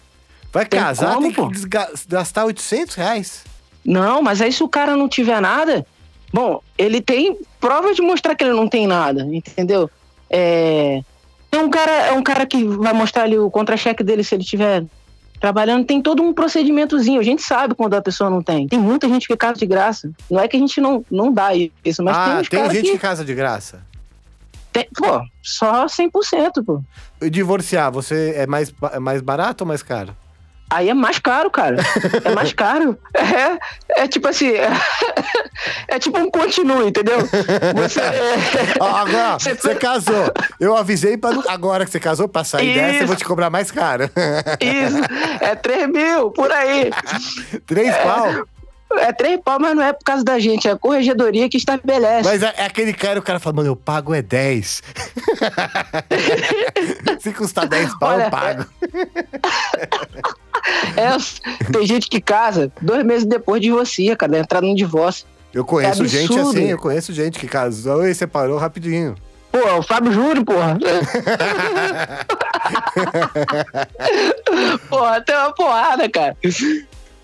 Vai 0.52 0.66
tem 0.66 0.80
casar, 0.80 1.16
como, 1.16 1.32
tem 1.32 1.50
que 1.50 1.68
gastar 2.08 2.46
800 2.46 2.96
reais. 2.96 3.44
Não, 3.86 4.22
mas 4.22 4.42
aí 4.42 4.52
se 4.52 4.64
o 4.64 4.70
cara 4.70 4.96
não 4.96 5.08
tiver 5.08 5.40
nada, 5.42 5.86
bom, 6.34 6.62
ele 6.78 7.02
tem 7.02 7.38
prova 7.60 7.94
de 7.94 8.02
mostrar 8.02 8.36
que 8.36 8.44
ele 8.44 8.54
não 8.54 8.68
tem 8.68 8.86
nada, 8.86 9.26
entendeu? 9.32 9.90
É, 10.30 11.02
é 11.52 11.58
um 11.58 11.70
cara, 11.70 11.92
é 12.08 12.12
um 12.12 12.24
cara 12.24 12.46
que 12.46 12.64
vai 12.64 12.94
mostrar 12.94 13.24
ali 13.24 13.38
o 13.38 13.50
contra-cheque 13.50 14.04
dele 14.04 14.24
se 14.24 14.36
ele 14.36 14.44
tiver 14.44 14.84
trabalhando, 15.40 15.86
tem 15.86 16.02
todo 16.02 16.22
um 16.22 16.34
procedimentozinho. 16.34 17.20
A 17.20 17.24
gente 17.24 17.42
sabe 17.42 17.74
quando 17.74 17.96
a 17.96 18.02
pessoa 18.02 18.30
não 18.30 18.44
tem. 18.44 18.68
Tem 18.68 18.78
muita 18.78 19.10
gente 19.10 19.28
que 19.28 19.36
casa 19.36 19.58
de 19.58 19.66
graça. 19.66 20.12
Não 20.30 20.40
é 20.40 20.48
que 20.48 20.56
a 20.56 20.60
gente 20.60 20.80
não, 20.80 21.04
não 21.10 21.34
dá 21.34 21.50
isso, 21.56 22.04
mas 22.04 22.16
ah, 22.16 22.42
tem, 22.48 22.62
tem 22.62 22.70
gente 22.70 22.86
que... 22.86 22.92
que 22.92 23.00
casa 23.00 23.26
de 23.26 23.34
graça. 23.34 23.82
Tem, 24.72 24.88
pô, 24.96 25.22
só 25.42 25.88
100%, 25.88 26.64
pô. 26.64 26.82
E 27.20 27.30
divorciar, 27.30 27.92
você 27.92 28.34
é 28.38 28.48
mais, 28.48 28.74
é 28.94 29.00
mais 29.00 29.22
barato 29.22 29.64
ou 29.64 29.68
mais 29.68 29.82
caro? 29.82 30.16
Aí 30.72 30.90
é 30.90 30.94
mais 30.94 31.20
caro, 31.20 31.52
cara. 31.52 31.76
É 32.24 32.34
mais 32.34 32.54
caro. 32.56 32.98
É, 33.14 34.04
é 34.04 34.08
tipo 34.08 34.30
assim. 34.30 34.52
É, 34.52 34.72
é 35.90 36.00
tipo 36.00 36.18
um 36.18 36.32
continue, 36.32 36.88
entendeu? 36.88 37.20
Você, 37.76 38.00
é, 38.00 38.36
agora, 38.80 39.34
você, 39.38 39.54
você 39.54 39.76
casou. 39.76 40.32
Eu 40.58 40.76
avisei 40.78 41.18
para 41.18 41.38
agora 41.50 41.84
que 41.86 41.92
você 41.92 42.00
casou, 42.00 42.30
pra 42.30 42.46
sair 42.46 42.70
Isso. 42.70 42.80
dessa, 42.80 43.04
eu 43.04 43.08
vou 43.08 43.16
te 43.18 43.26
cobrar 43.26 43.50
mais 43.50 43.70
caro. 43.70 44.10
Isso. 44.62 44.98
É 45.42 45.56
3 45.56 45.88
mil, 45.90 46.32
por 46.32 46.50
aí. 46.50 46.90
3 47.68 47.88
é, 47.90 48.04
pau? 48.04 48.46
É 48.98 49.14
três 49.14 49.40
pau, 49.44 49.60
mas 49.60 49.76
não 49.76 49.84
é 49.84 49.94
por 49.94 50.04
causa 50.04 50.24
da 50.24 50.38
gente, 50.40 50.68
é 50.68 50.72
a 50.72 50.78
corregedoria 50.78 51.48
que 51.50 51.58
estabelece. 51.58 52.28
Mas 52.28 52.44
é, 52.44 52.54
é 52.58 52.66
aquele 52.66 52.94
cara, 52.94 53.20
o 53.20 53.22
cara 53.22 53.40
fala, 53.40 53.58
mano, 53.58 53.70
eu 53.70 53.76
pago 53.76 54.14
é 54.14 54.22
10. 54.22 54.84
Se 57.20 57.32
custar 57.34 57.68
10 57.68 57.98
pau, 57.98 58.10
Olha, 58.10 58.24
eu 58.26 58.30
pago. 58.30 58.66
É, 60.96 61.18
tem 61.72 61.86
gente 61.86 62.10
que 62.10 62.22
casa 62.22 62.72
dois 62.82 63.06
meses 63.06 63.26
depois 63.26 63.62
divorcia, 63.62 64.16
cara, 64.16 64.38
entrar 64.38 64.62
num 64.62 64.76
divórcio. 64.76 65.26
Eu 65.54 65.66
conheço 65.66 66.04
é 66.04 66.08
gente 66.08 66.40
assim, 66.40 66.68
eu 66.68 66.78
conheço 66.78 67.12
gente 67.12 67.40
que 67.40 67.48
casou 67.48 68.06
e 68.06 68.16
separou 68.16 68.58
rapidinho. 68.58 69.16
Pô, 69.52 69.80
o 69.80 69.84
Fábio 69.84 70.14
Júnior, 70.14 70.46
porra. 70.46 70.80
porra, 74.90 75.22
tem 75.22 75.36
uma 75.36 75.54
porrada, 75.54 76.10
cara. 76.10 76.38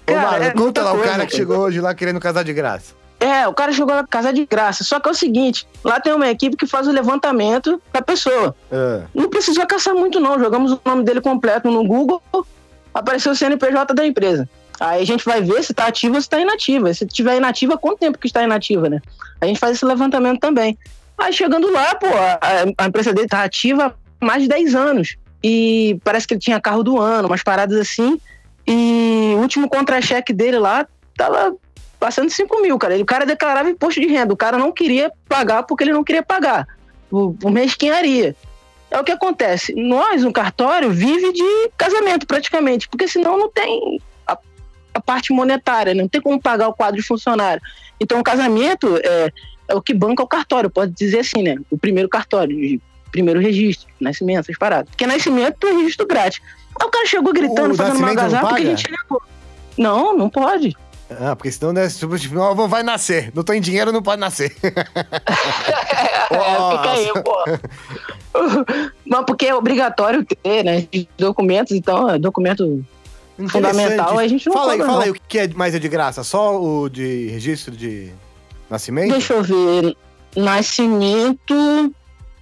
Ô, 0.09 0.13
Mara, 0.13 0.45
é 0.45 0.51
conta 0.51 0.83
lá 0.83 0.93
o 0.93 0.99
cara 0.99 1.25
que 1.25 1.35
chegou 1.35 1.59
hoje 1.59 1.79
lá 1.79 1.95
querendo 1.95 2.19
casar 2.19 2.43
de 2.43 2.53
graça. 2.53 2.93
É, 3.19 3.47
o 3.47 3.53
cara 3.53 3.71
chegou 3.71 3.95
lá 3.95 4.05
casar 4.05 4.33
de 4.33 4.45
graça. 4.45 4.83
Só 4.83 4.99
que 4.99 5.07
é 5.07 5.11
o 5.11 5.15
seguinte: 5.15 5.65
lá 5.83 5.99
tem 5.99 6.13
uma 6.13 6.29
equipe 6.29 6.57
que 6.57 6.67
faz 6.67 6.87
o 6.87 6.91
levantamento 6.91 7.81
da 7.91 8.01
pessoa. 8.01 8.55
É. 8.71 9.01
Não 9.13 9.29
precisou 9.29 9.65
caçar 9.65 9.95
muito, 9.95 10.19
não. 10.19 10.37
Jogamos 10.37 10.73
o 10.73 10.81
nome 10.85 11.03
dele 11.03 11.21
completo 11.21 11.71
no 11.71 11.83
Google, 11.85 12.21
apareceu 12.97 13.31
o 13.31 13.35
CNPJ 13.35 13.93
da 13.93 14.05
empresa. 14.05 14.47
Aí 14.79 15.01
a 15.01 15.05
gente 15.05 15.25
vai 15.25 15.41
ver 15.41 15.63
se 15.63 15.71
está 15.71 15.87
ativa 15.87 16.15
ou 16.15 16.21
se 16.21 16.27
está 16.27 16.39
inativa. 16.39 16.93
Se 16.93 17.05
tiver 17.05 17.37
inativa, 17.37 17.77
quanto 17.77 17.99
tempo 17.99 18.17
que 18.17 18.27
está 18.27 18.43
inativa, 18.43 18.89
né? 18.89 19.01
A 19.41 19.45
gente 19.45 19.59
faz 19.59 19.75
esse 19.75 19.85
levantamento 19.85 20.39
também. 20.39 20.77
Aí 21.17 21.33
chegando 21.33 21.71
lá, 21.71 21.95
pô, 21.95 22.07
a, 22.07 22.83
a 22.83 22.87
empresa 22.87 23.13
dele 23.13 23.27
tá 23.27 23.43
ativa 23.43 23.95
há 24.21 24.25
mais 24.25 24.43
de 24.43 24.49
10 24.49 24.75
anos. 24.75 25.15
E 25.43 25.99
parece 26.03 26.27
que 26.27 26.35
ele 26.35 26.41
tinha 26.41 26.61
carro 26.61 26.83
do 26.83 26.99
ano, 26.99 27.27
umas 27.27 27.43
paradas 27.43 27.79
assim. 27.79 28.19
E 28.67 29.33
o 29.35 29.41
último 29.41 29.67
contra-cheque 29.67 30.33
dele 30.33 30.59
lá 30.59 30.85
tava 31.15 31.55
passando 31.99 32.29
5 32.29 32.61
mil, 32.61 32.77
cara. 32.77 32.93
Ele, 32.93 33.03
o 33.03 33.05
cara 33.05 33.25
declarava 33.25 33.69
imposto 33.69 33.99
de 33.99 34.07
renda. 34.07 34.33
O 34.33 34.37
cara 34.37 34.57
não 34.57 34.71
queria 34.71 35.11
pagar 35.27 35.63
porque 35.63 35.83
ele 35.83 35.93
não 35.93 36.03
queria 36.03 36.21
pagar. 36.21 36.67
Por, 37.09 37.33
por 37.33 37.51
mesquinharia. 37.51 38.35
É 38.89 38.99
o 38.99 39.03
que 39.03 39.11
acontece. 39.11 39.73
Nós, 39.75 40.23
no 40.23 40.31
cartório, 40.31 40.91
vive 40.91 41.33
de 41.33 41.69
casamento 41.77 42.25
praticamente, 42.25 42.87
porque 42.87 43.07
senão 43.07 43.37
não 43.37 43.49
tem 43.49 44.01
a, 44.25 44.37
a 44.93 45.01
parte 45.01 45.33
monetária, 45.33 45.93
né? 45.93 46.01
não 46.01 46.09
tem 46.09 46.21
como 46.21 46.41
pagar 46.41 46.69
o 46.69 46.73
quadro 46.73 46.95
de 46.95 47.05
funcionário. 47.05 47.61
Então, 47.99 48.19
o 48.19 48.23
casamento 48.23 48.97
é, 49.03 49.31
é 49.67 49.75
o 49.75 49.81
que 49.81 49.93
banca 49.93 50.23
o 50.23 50.27
cartório, 50.27 50.69
pode 50.69 50.93
dizer 50.93 51.19
assim, 51.19 51.43
né? 51.43 51.55
O 51.69 51.77
primeiro 51.77 52.07
cartório, 52.07 52.55
o 52.75 53.11
primeiro 53.11 53.39
registro, 53.39 53.87
nascimento, 53.99 54.39
essas 54.39 54.57
paradas. 54.57 54.89
Porque 54.89 55.05
nascimento 55.05 55.67
é 55.67 55.71
registro 55.73 56.07
grátis. 56.07 56.41
Aí 56.79 56.87
o 56.87 56.91
cara 56.91 57.05
chegou 57.05 57.33
gritando, 57.33 57.73
o 57.73 57.75
fazendo 57.75 57.97
uma 57.97 58.11
agasalho 58.11 58.47
porque 58.47 58.61
a 58.61 58.65
gente 58.65 58.89
ligou. 58.89 59.21
Não, 59.77 60.15
não 60.15 60.29
pode. 60.29 60.75
Ah, 61.09 61.35
porque 61.35 61.51
senão, 61.51 61.71
né, 61.71 61.87
tipo, 61.87 62.17
tipo 62.19 62.67
vai 62.67 62.83
nascer. 62.83 63.31
Não 63.33 63.43
tô 63.43 63.53
em 63.53 63.61
dinheiro, 63.61 63.91
não 63.91 64.03
pode 64.03 64.19
nascer. 64.19 64.49
Fica 64.59 64.81
aí, 66.91 67.11
pô. 67.23 67.37
Mas 69.05 69.25
porque 69.25 69.45
é 69.45 69.55
obrigatório 69.55 70.25
ter, 70.25 70.63
né, 70.63 70.87
documentos, 71.17 71.71
então, 71.71 72.09
é 72.09 72.17
documento 72.19 72.83
fundamental, 73.47 74.17
a 74.17 74.27
gente 74.27 74.47
não 74.47 74.53
Fala 74.53 74.73
aí, 74.73 74.79
fala 74.79 74.91
não. 74.91 75.01
aí, 75.01 75.09
o 75.11 75.15
que 75.27 75.39
é 75.39 75.47
mais 75.49 75.75
é 75.75 75.79
de 75.79 75.87
graça? 75.87 76.23
Só 76.23 76.59
o 76.59 76.89
de 76.89 77.27
registro 77.27 77.75
de 77.75 78.11
nascimento? 78.69 79.11
Deixa 79.11 79.33
eu 79.33 79.43
ver. 79.43 79.95
Nascimento 80.35 81.93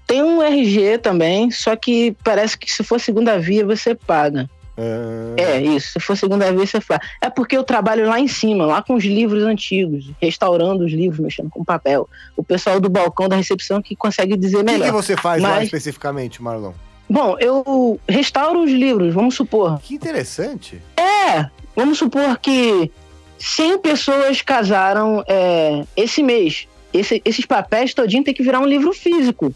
tem 0.08 0.22
um 0.22 0.42
RG 0.42 1.00
também, 1.00 1.50
só 1.52 1.76
que 1.76 2.16
parece 2.24 2.58
que 2.58 2.72
se 2.72 2.84
for 2.84 3.00
segunda 3.00 3.40
via 3.40 3.66
você 3.66 3.96
paga. 3.96 4.50
É... 4.78 5.42
é, 5.42 5.62
isso. 5.62 5.94
Se 5.94 6.00
for 6.00 6.18
segunda 6.18 6.52
via, 6.52 6.66
você 6.66 6.82
faz. 6.82 7.00
É 7.22 7.30
porque 7.30 7.56
eu 7.56 7.64
trabalho 7.64 8.08
lá 8.08 8.20
em 8.20 8.28
cima, 8.28 8.66
lá 8.66 8.82
com 8.82 8.96
os 8.96 9.04
livros 9.04 9.44
antigos, 9.44 10.12
restaurando 10.22 10.84
os 10.84 10.92
livros, 10.92 11.20
mexendo 11.20 11.50
com 11.50 11.64
papel. 11.64 12.10
O 12.36 12.44
pessoal 12.44 12.80
do 12.80 12.90
balcão 12.90 13.30
da 13.30 13.36
recepção 13.36 13.82
que 13.82 13.96
consegue 13.96 14.36
dizer 14.36 14.64
melhor. 14.64 14.80
O 14.80 14.84
que, 14.84 14.88
que 14.88 15.04
você 15.04 15.18
faz 15.18 15.42
Mas... 15.42 15.52
lá 15.52 15.64
especificamente, 15.64 16.42
Marlon? 16.42 16.74
Bom, 17.08 17.38
eu 17.40 18.00
restauro 18.08 18.64
os 18.64 18.72
livros, 18.72 19.14
vamos 19.14 19.36
supor. 19.36 19.80
Que 19.80 19.94
interessante. 19.94 20.82
É, 20.98 21.48
vamos 21.76 22.00
supor 22.00 22.38
que 22.40 22.92
100 23.38 23.80
pessoas 23.80 24.42
casaram 24.42 25.24
é, 25.28 25.84
esse 25.96 26.24
mês. 26.24 26.68
Esse, 26.92 27.22
esses 27.24 27.46
papéis 27.46 27.94
todinho 27.94 28.24
tem 28.24 28.34
que 28.34 28.42
virar 28.42 28.60
um 28.60 28.66
livro 28.66 28.92
físico. 28.94 29.54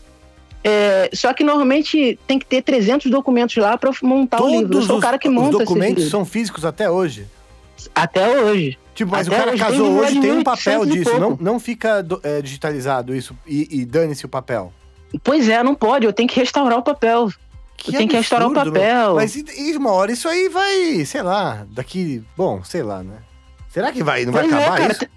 É, 0.64 1.10
só 1.14 1.34
que 1.34 1.44
normalmente 1.44 2.20
tem 2.28 2.38
que 2.38 2.46
ter 2.46 2.62
300 2.62 3.10
documentos 3.10 3.56
lá 3.56 3.78
para 3.78 3.92
montar 4.04 4.38
Todos 4.38 4.54
o 4.54 4.60
livro. 4.60 4.78
Eu 4.78 4.82
sou 4.82 4.98
o 4.98 5.02
cara 5.02 5.18
que 5.18 5.30
monta 5.30 5.58
Os 5.58 5.60
documentos 5.60 6.10
são 6.10 6.26
físicos 6.26 6.66
até 6.66 6.90
hoje? 6.90 7.26
Até 7.96 8.42
hoje. 8.42 8.78
Tipo, 8.94 9.12
mas 9.12 9.28
Até 9.28 9.36
o 9.36 9.40
cara 9.40 9.52
hoje, 9.52 9.64
casou 9.64 9.88
tem 9.88 10.00
hoje, 10.00 10.20
tem 10.20 10.32
um 10.34 10.44
papel 10.44 10.86
disso. 10.86 11.20
Não, 11.20 11.38
não 11.40 11.60
fica 11.60 12.06
é, 12.24 12.42
digitalizado 12.42 13.16
isso 13.16 13.38
e, 13.48 13.80
e 13.80 13.86
dane-se 13.86 14.26
o 14.26 14.30
papel. 14.30 14.74
Pois 15.24 15.48
é, 15.48 15.64
não 15.64 15.74
pode. 15.74 16.06
Eu 16.06 16.12
tenho 16.12 16.28
que 16.28 16.40
restaurar 16.40 16.78
o 16.78 16.84
papel. 16.84 17.30
Que 17.78 17.94
tem 17.94 18.08
que 18.08 18.18
restaurar 18.18 18.50
o 18.50 18.54
papel. 18.54 18.74
Meu. 18.74 19.16
Mas 19.16 19.36
e, 19.36 19.78
uma 19.78 19.92
hora 19.94 20.12
isso 20.12 20.28
aí 20.28 20.50
vai, 20.50 21.06
sei 21.06 21.22
lá, 21.22 21.66
daqui. 21.72 22.22
Bom, 22.36 22.62
sei 22.64 22.84
lá, 22.84 23.02
né? 23.02 23.20
Será 23.70 23.92
que 23.92 24.04
vai? 24.04 24.26
Não 24.26 24.34
vai 24.34 24.44
pois 24.44 24.54
é, 24.54 24.58
acabar 24.58 24.76
é, 24.76 24.82
cara, 24.82 24.94
isso? 24.94 25.08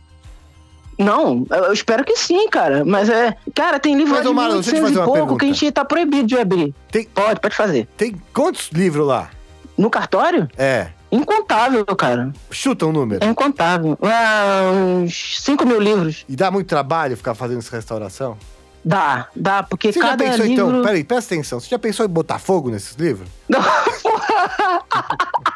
Não, 1.02 1.44
eu 1.50 1.72
espero 1.72 2.04
que 2.04 2.16
sim, 2.16 2.48
cara. 2.48 2.84
Mas 2.84 3.08
é. 3.08 3.36
Cara, 3.54 3.78
tem 3.78 3.96
livro 3.96 4.14
Mas, 4.14 4.26
de 4.26 4.32
Marlon, 4.32 4.54
deixa 4.54 4.70
eu 4.70 4.74
te 4.74 4.80
fazer 4.80 4.98
uma 4.98 5.04
pouco 5.04 5.18
pergunta. 5.18 5.38
que 5.40 5.44
a 5.44 5.48
gente 5.48 5.72
tá 5.72 5.84
proibido 5.84 6.26
de 6.26 6.38
abrir. 6.38 6.74
Tem... 6.90 7.04
Pode, 7.04 7.40
pode 7.40 7.54
fazer. 7.54 7.88
Tem 7.96 8.14
quantos 8.32 8.70
livros 8.72 9.06
lá? 9.06 9.30
No 9.76 9.90
cartório? 9.90 10.48
É. 10.56 10.88
Incontável, 11.10 11.84
cara. 11.84 12.32
Chuta 12.50 12.86
um 12.86 12.92
número. 12.92 13.22
É 13.24 13.28
incontável. 13.28 13.98
Ah, 14.02 14.70
uns 14.72 15.42
5 15.42 15.66
mil 15.66 15.78
livros. 15.80 16.24
E 16.28 16.34
dá 16.34 16.50
muito 16.50 16.66
trabalho 16.68 17.16
ficar 17.16 17.34
fazendo 17.34 17.58
essa 17.58 17.74
restauração? 17.76 18.38
Dá, 18.84 19.28
dá, 19.36 19.62
porque 19.62 19.92
Você 19.92 20.00
cada 20.00 20.24
já 20.24 20.30
pensou, 20.30 20.46
então? 20.46 20.66
livro... 20.66 20.70
então, 20.70 20.82
peraí, 20.82 21.04
presta 21.04 21.34
atenção. 21.34 21.60
Você 21.60 21.68
já 21.68 21.78
pensou 21.78 22.04
em 22.04 22.08
botar 22.08 22.38
fogo 22.38 22.70
nesses 22.70 22.96
livros? 22.96 23.28
Não, 23.48 23.60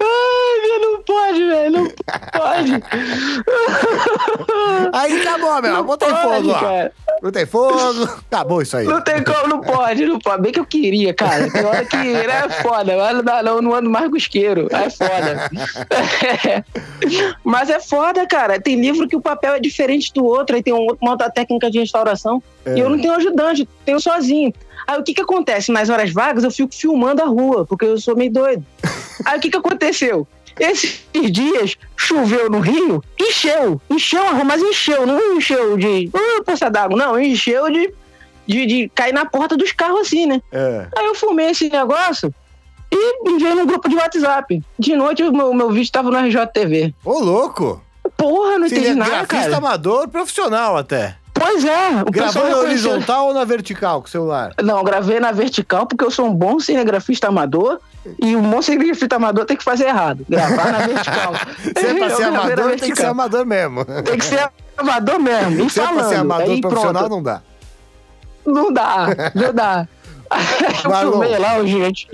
Ai, 0.00 0.78
não 0.80 1.02
pode, 1.02 1.44
velho, 1.44 1.70
não 1.72 1.90
pode. 2.32 2.82
Aí 4.92 5.20
acabou, 5.20 5.62
meu. 5.62 5.84
Botei 5.84 6.08
fogo, 6.08 6.50
ó. 6.50 6.88
Não 7.22 7.30
tem 7.30 7.46
fogo. 7.46 8.04
Acabou 8.30 8.62
isso 8.62 8.76
aí. 8.76 8.86
Não 8.86 9.02
tem 9.02 9.22
como, 9.22 9.48
não 9.48 9.60
pode, 9.60 10.06
não 10.06 10.18
pode. 10.18 10.42
Bem 10.42 10.52
que 10.52 10.60
eu 10.60 10.64
queria, 10.64 11.12
cara. 11.12 11.50
Tem 11.50 11.64
hora 11.64 11.84
que 11.84 11.96
né, 11.96 12.24
é 12.24 12.48
foda. 12.62 12.92
Agora 12.92 13.22
não 13.22 13.42
não, 13.42 13.62
não 13.62 13.74
ando 13.74 13.90
mais 13.90 14.08
com 14.08 14.16
isqueiro. 14.16 14.68
É 14.70 14.88
foda. 14.88 15.50
É. 16.46 16.64
Mas 17.44 17.68
é 17.68 17.80
foda, 17.80 18.26
cara. 18.26 18.60
Tem 18.60 18.80
livro 18.80 19.06
que 19.06 19.16
o 19.16 19.20
papel 19.20 19.54
é 19.54 19.60
diferente 19.60 20.12
do 20.14 20.24
outro. 20.24 20.56
Aí 20.56 20.62
tem 20.62 20.72
um, 20.72 20.96
uma 21.00 21.12
outra 21.12 21.30
técnica 21.30 21.70
de 21.70 21.78
restauração. 21.78 22.42
É. 22.64 22.74
E 22.74 22.80
eu 22.80 22.88
não 22.88 22.98
tenho 22.98 23.14
ajudante, 23.14 23.68
tenho 23.84 24.00
sozinho. 24.00 24.52
Aí 24.88 24.98
o 24.98 25.04
que 25.04 25.12
que 25.12 25.20
acontece? 25.20 25.70
Nas 25.70 25.90
horas 25.90 26.10
vagas 26.10 26.44
eu 26.44 26.50
fico 26.50 26.74
filmando 26.74 27.20
a 27.20 27.26
rua, 27.26 27.66
porque 27.66 27.84
eu 27.84 27.98
sou 27.98 28.16
meio 28.16 28.32
doido. 28.32 28.64
Aí 29.26 29.36
o 29.36 29.40
que 29.40 29.50
que 29.50 29.56
aconteceu? 29.58 30.26
Esses 30.58 31.04
dias 31.30 31.76
choveu 31.94 32.48
no 32.48 32.58
Rio, 32.58 33.04
encheu, 33.20 33.78
encheu 33.90 34.22
a 34.26 34.30
rua, 34.30 34.44
mas 34.44 34.62
encheu, 34.62 35.06
não 35.06 35.36
encheu 35.36 35.76
de 35.76 36.10
uh, 36.12 36.42
poça 36.42 36.70
d'água, 36.70 36.96
não, 36.96 37.20
encheu 37.20 37.70
de, 37.70 37.92
de, 38.46 38.66
de, 38.66 38.88
cair 38.94 39.12
na 39.12 39.26
porta 39.26 39.58
dos 39.58 39.72
carros 39.72 40.00
assim, 40.00 40.24
né? 40.24 40.40
É. 40.50 40.88
Aí 40.96 41.04
eu 41.04 41.14
filmei 41.14 41.50
esse 41.50 41.68
negócio 41.68 42.34
e 42.90 43.30
enviei 43.30 43.54
no 43.54 43.66
grupo 43.66 43.90
de 43.90 43.94
WhatsApp. 43.94 44.62
De 44.78 44.96
noite 44.96 45.22
o 45.22 45.30
meu, 45.30 45.52
meu 45.52 45.70
vídeo 45.70 45.92
tava 45.92 46.10
no 46.10 46.18
RJTV. 46.18 46.94
Ô, 47.04 47.18
louco! 47.18 47.82
Porra, 48.16 48.58
não 48.58 48.66
entendi 48.66 48.94
nada, 48.94 49.26
cara. 49.26 49.54
amador 49.54 50.08
profissional 50.08 50.78
até. 50.78 51.16
Pois 51.38 51.64
é. 51.64 52.04
Gravou 52.10 52.48
na 52.48 52.56
horizontal 52.58 53.26
ou 53.28 53.34
na 53.34 53.44
vertical 53.44 54.00
com 54.00 54.08
o 54.08 54.10
celular? 54.10 54.54
Não, 54.62 54.82
gravei 54.82 55.20
na 55.20 55.32
vertical 55.32 55.86
porque 55.86 56.04
eu 56.04 56.10
sou 56.10 56.26
um 56.26 56.34
bom 56.34 56.58
cinegrafista 56.58 57.28
amador 57.28 57.80
e 58.18 58.34
um 58.34 58.50
bom 58.50 58.62
cinegrafista 58.62 59.16
amador 59.16 59.44
tem 59.44 59.56
que 59.56 59.64
fazer 59.64 59.86
errado. 59.86 60.24
Gravar 60.28 60.72
na 60.72 60.86
vertical. 60.86 61.34
Se 61.76 61.86
é 61.86 61.94
pra 61.94 62.10
ser 62.10 62.22
amador, 62.24 62.76
tem 62.76 62.90
que 62.90 62.96
ser 62.96 63.06
amador 63.06 63.46
mesmo. 63.46 63.84
Tem 63.84 64.18
que 64.18 64.24
ser 64.24 64.50
amador 64.76 65.18
mesmo. 65.18 65.64
E 65.64 65.70
Se 65.70 65.80
falando, 65.80 65.98
é 65.98 66.00
pra 66.00 66.08
ser 66.08 66.14
amador 66.16 66.50
aí, 66.50 66.60
profissional, 66.60 67.08
pronto. 67.08 67.10
não 67.10 67.22
dá. 67.22 67.42
Não 68.46 68.72
dá, 68.72 69.06
não 69.34 69.52
dá. 69.52 69.88
eu 70.84 71.10
filmei 71.10 71.38
lá, 71.38 71.62
gente. 71.64 72.08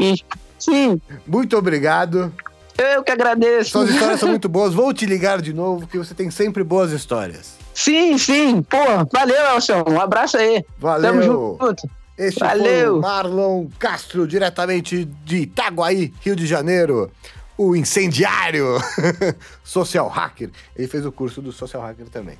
Sim. 0.58 1.00
Muito 1.26 1.56
obrigado. 1.56 2.32
Eu 2.76 3.04
que 3.04 3.12
agradeço. 3.12 3.70
Suas 3.70 3.90
histórias 3.90 4.18
são 4.18 4.28
muito 4.28 4.48
boas. 4.48 4.74
Vou 4.74 4.92
te 4.92 5.06
ligar 5.06 5.40
de 5.40 5.52
novo, 5.52 5.86
que 5.86 5.96
você 5.96 6.14
tem 6.14 6.30
sempre 6.30 6.64
boas 6.64 6.90
histórias. 6.90 7.63
Sim, 7.74 8.16
sim. 8.16 8.62
Pô, 8.62 8.78
valeu, 9.12 9.54
Elson. 9.54 9.84
Um 9.88 10.00
abraço 10.00 10.36
aí. 10.36 10.64
Valeu. 10.78 11.10
Tamo 11.10 11.22
junto. 11.22 11.90
Este 12.16 12.38
valeu. 12.38 12.64
foi 12.64 12.98
o 12.98 13.00
Marlon 13.00 13.66
Castro, 13.78 14.26
diretamente 14.26 15.04
de 15.24 15.38
Itaguaí, 15.38 16.14
Rio 16.20 16.36
de 16.36 16.46
Janeiro. 16.46 17.10
O 17.58 17.74
incendiário 17.76 18.78
social 19.62 20.08
hacker. 20.08 20.50
Ele 20.76 20.88
fez 20.88 21.04
o 21.04 21.12
curso 21.12 21.42
do 21.42 21.52
social 21.52 21.82
hacker 21.82 22.08
também. 22.08 22.38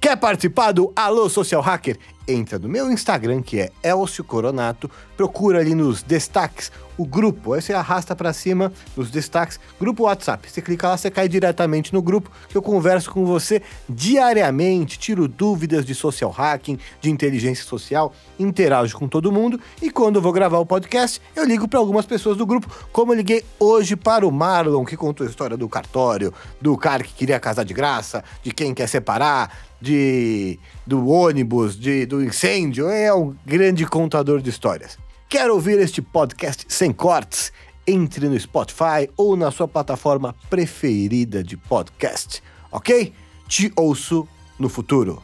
Quer 0.00 0.16
participar 0.16 0.72
do 0.72 0.92
Alô 0.96 1.28
Social 1.30 1.62
Hacker? 1.62 1.96
Entra 2.26 2.58
no 2.58 2.68
meu 2.68 2.90
Instagram, 2.90 3.42
que 3.42 3.60
é 3.60 3.72
Elcio 3.82 4.22
Coronato, 4.22 4.90
procura 5.16 5.58
ali 5.58 5.74
nos 5.74 6.02
destaques 6.02 6.70
o 6.96 7.06
grupo, 7.06 7.54
aí 7.54 7.62
você 7.62 7.72
arrasta 7.72 8.14
para 8.14 8.32
cima 8.32 8.72
nos 8.96 9.10
destaques, 9.10 9.58
grupo 9.80 10.04
WhatsApp. 10.04 10.50
Você 10.50 10.60
clica 10.60 10.88
lá, 10.88 10.96
você 10.96 11.10
cai 11.10 11.28
diretamente 11.28 11.92
no 11.92 12.02
grupo, 12.02 12.30
que 12.48 12.56
eu 12.56 12.62
converso 12.62 13.10
com 13.10 13.24
você 13.24 13.62
diariamente, 13.88 14.98
tiro 14.98 15.26
dúvidas 15.26 15.84
de 15.84 15.94
social 15.94 16.30
hacking, 16.30 16.78
de 17.00 17.10
inteligência 17.10 17.64
social, 17.64 18.12
interajo 18.38 18.96
com 18.96 19.08
todo 19.08 19.32
mundo. 19.32 19.60
E 19.80 19.90
quando 19.90 20.16
eu 20.16 20.22
vou 20.22 20.32
gravar 20.32 20.58
o 20.58 20.66
podcast, 20.66 21.20
eu 21.34 21.44
ligo 21.44 21.66
para 21.66 21.78
algumas 21.78 22.06
pessoas 22.06 22.36
do 22.36 22.46
grupo, 22.46 22.68
como 22.92 23.12
eu 23.12 23.16
liguei 23.16 23.44
hoje 23.58 23.96
para 23.96 24.26
o 24.26 24.30
Marlon, 24.30 24.84
que 24.84 24.96
contou 24.96 25.26
a 25.26 25.30
história 25.30 25.56
do 25.56 25.68
cartório, 25.68 26.32
do 26.60 26.76
cara 26.76 27.02
que 27.02 27.14
queria 27.14 27.40
casar 27.40 27.64
de 27.64 27.74
graça, 27.74 28.22
de 28.42 28.52
quem 28.52 28.74
quer 28.74 28.88
separar, 28.88 29.50
de 29.80 30.58
do 30.86 31.08
ônibus, 31.08 31.78
de, 31.78 32.06
do 32.12 32.22
incêndio, 32.22 32.90
é 32.90 33.12
um 33.14 33.34
grande 33.46 33.86
contador 33.86 34.42
de 34.42 34.50
histórias. 34.50 34.98
Quer 35.30 35.50
ouvir 35.50 35.78
este 35.78 36.02
podcast 36.02 36.66
sem 36.68 36.92
cortes? 36.92 37.50
Entre 37.86 38.28
no 38.28 38.38
Spotify 38.38 39.08
ou 39.16 39.34
na 39.34 39.50
sua 39.50 39.66
plataforma 39.66 40.34
preferida 40.50 41.42
de 41.42 41.56
podcast, 41.56 42.42
ok? 42.70 43.14
Te 43.48 43.72
ouço 43.74 44.28
no 44.58 44.68
futuro. 44.68 45.22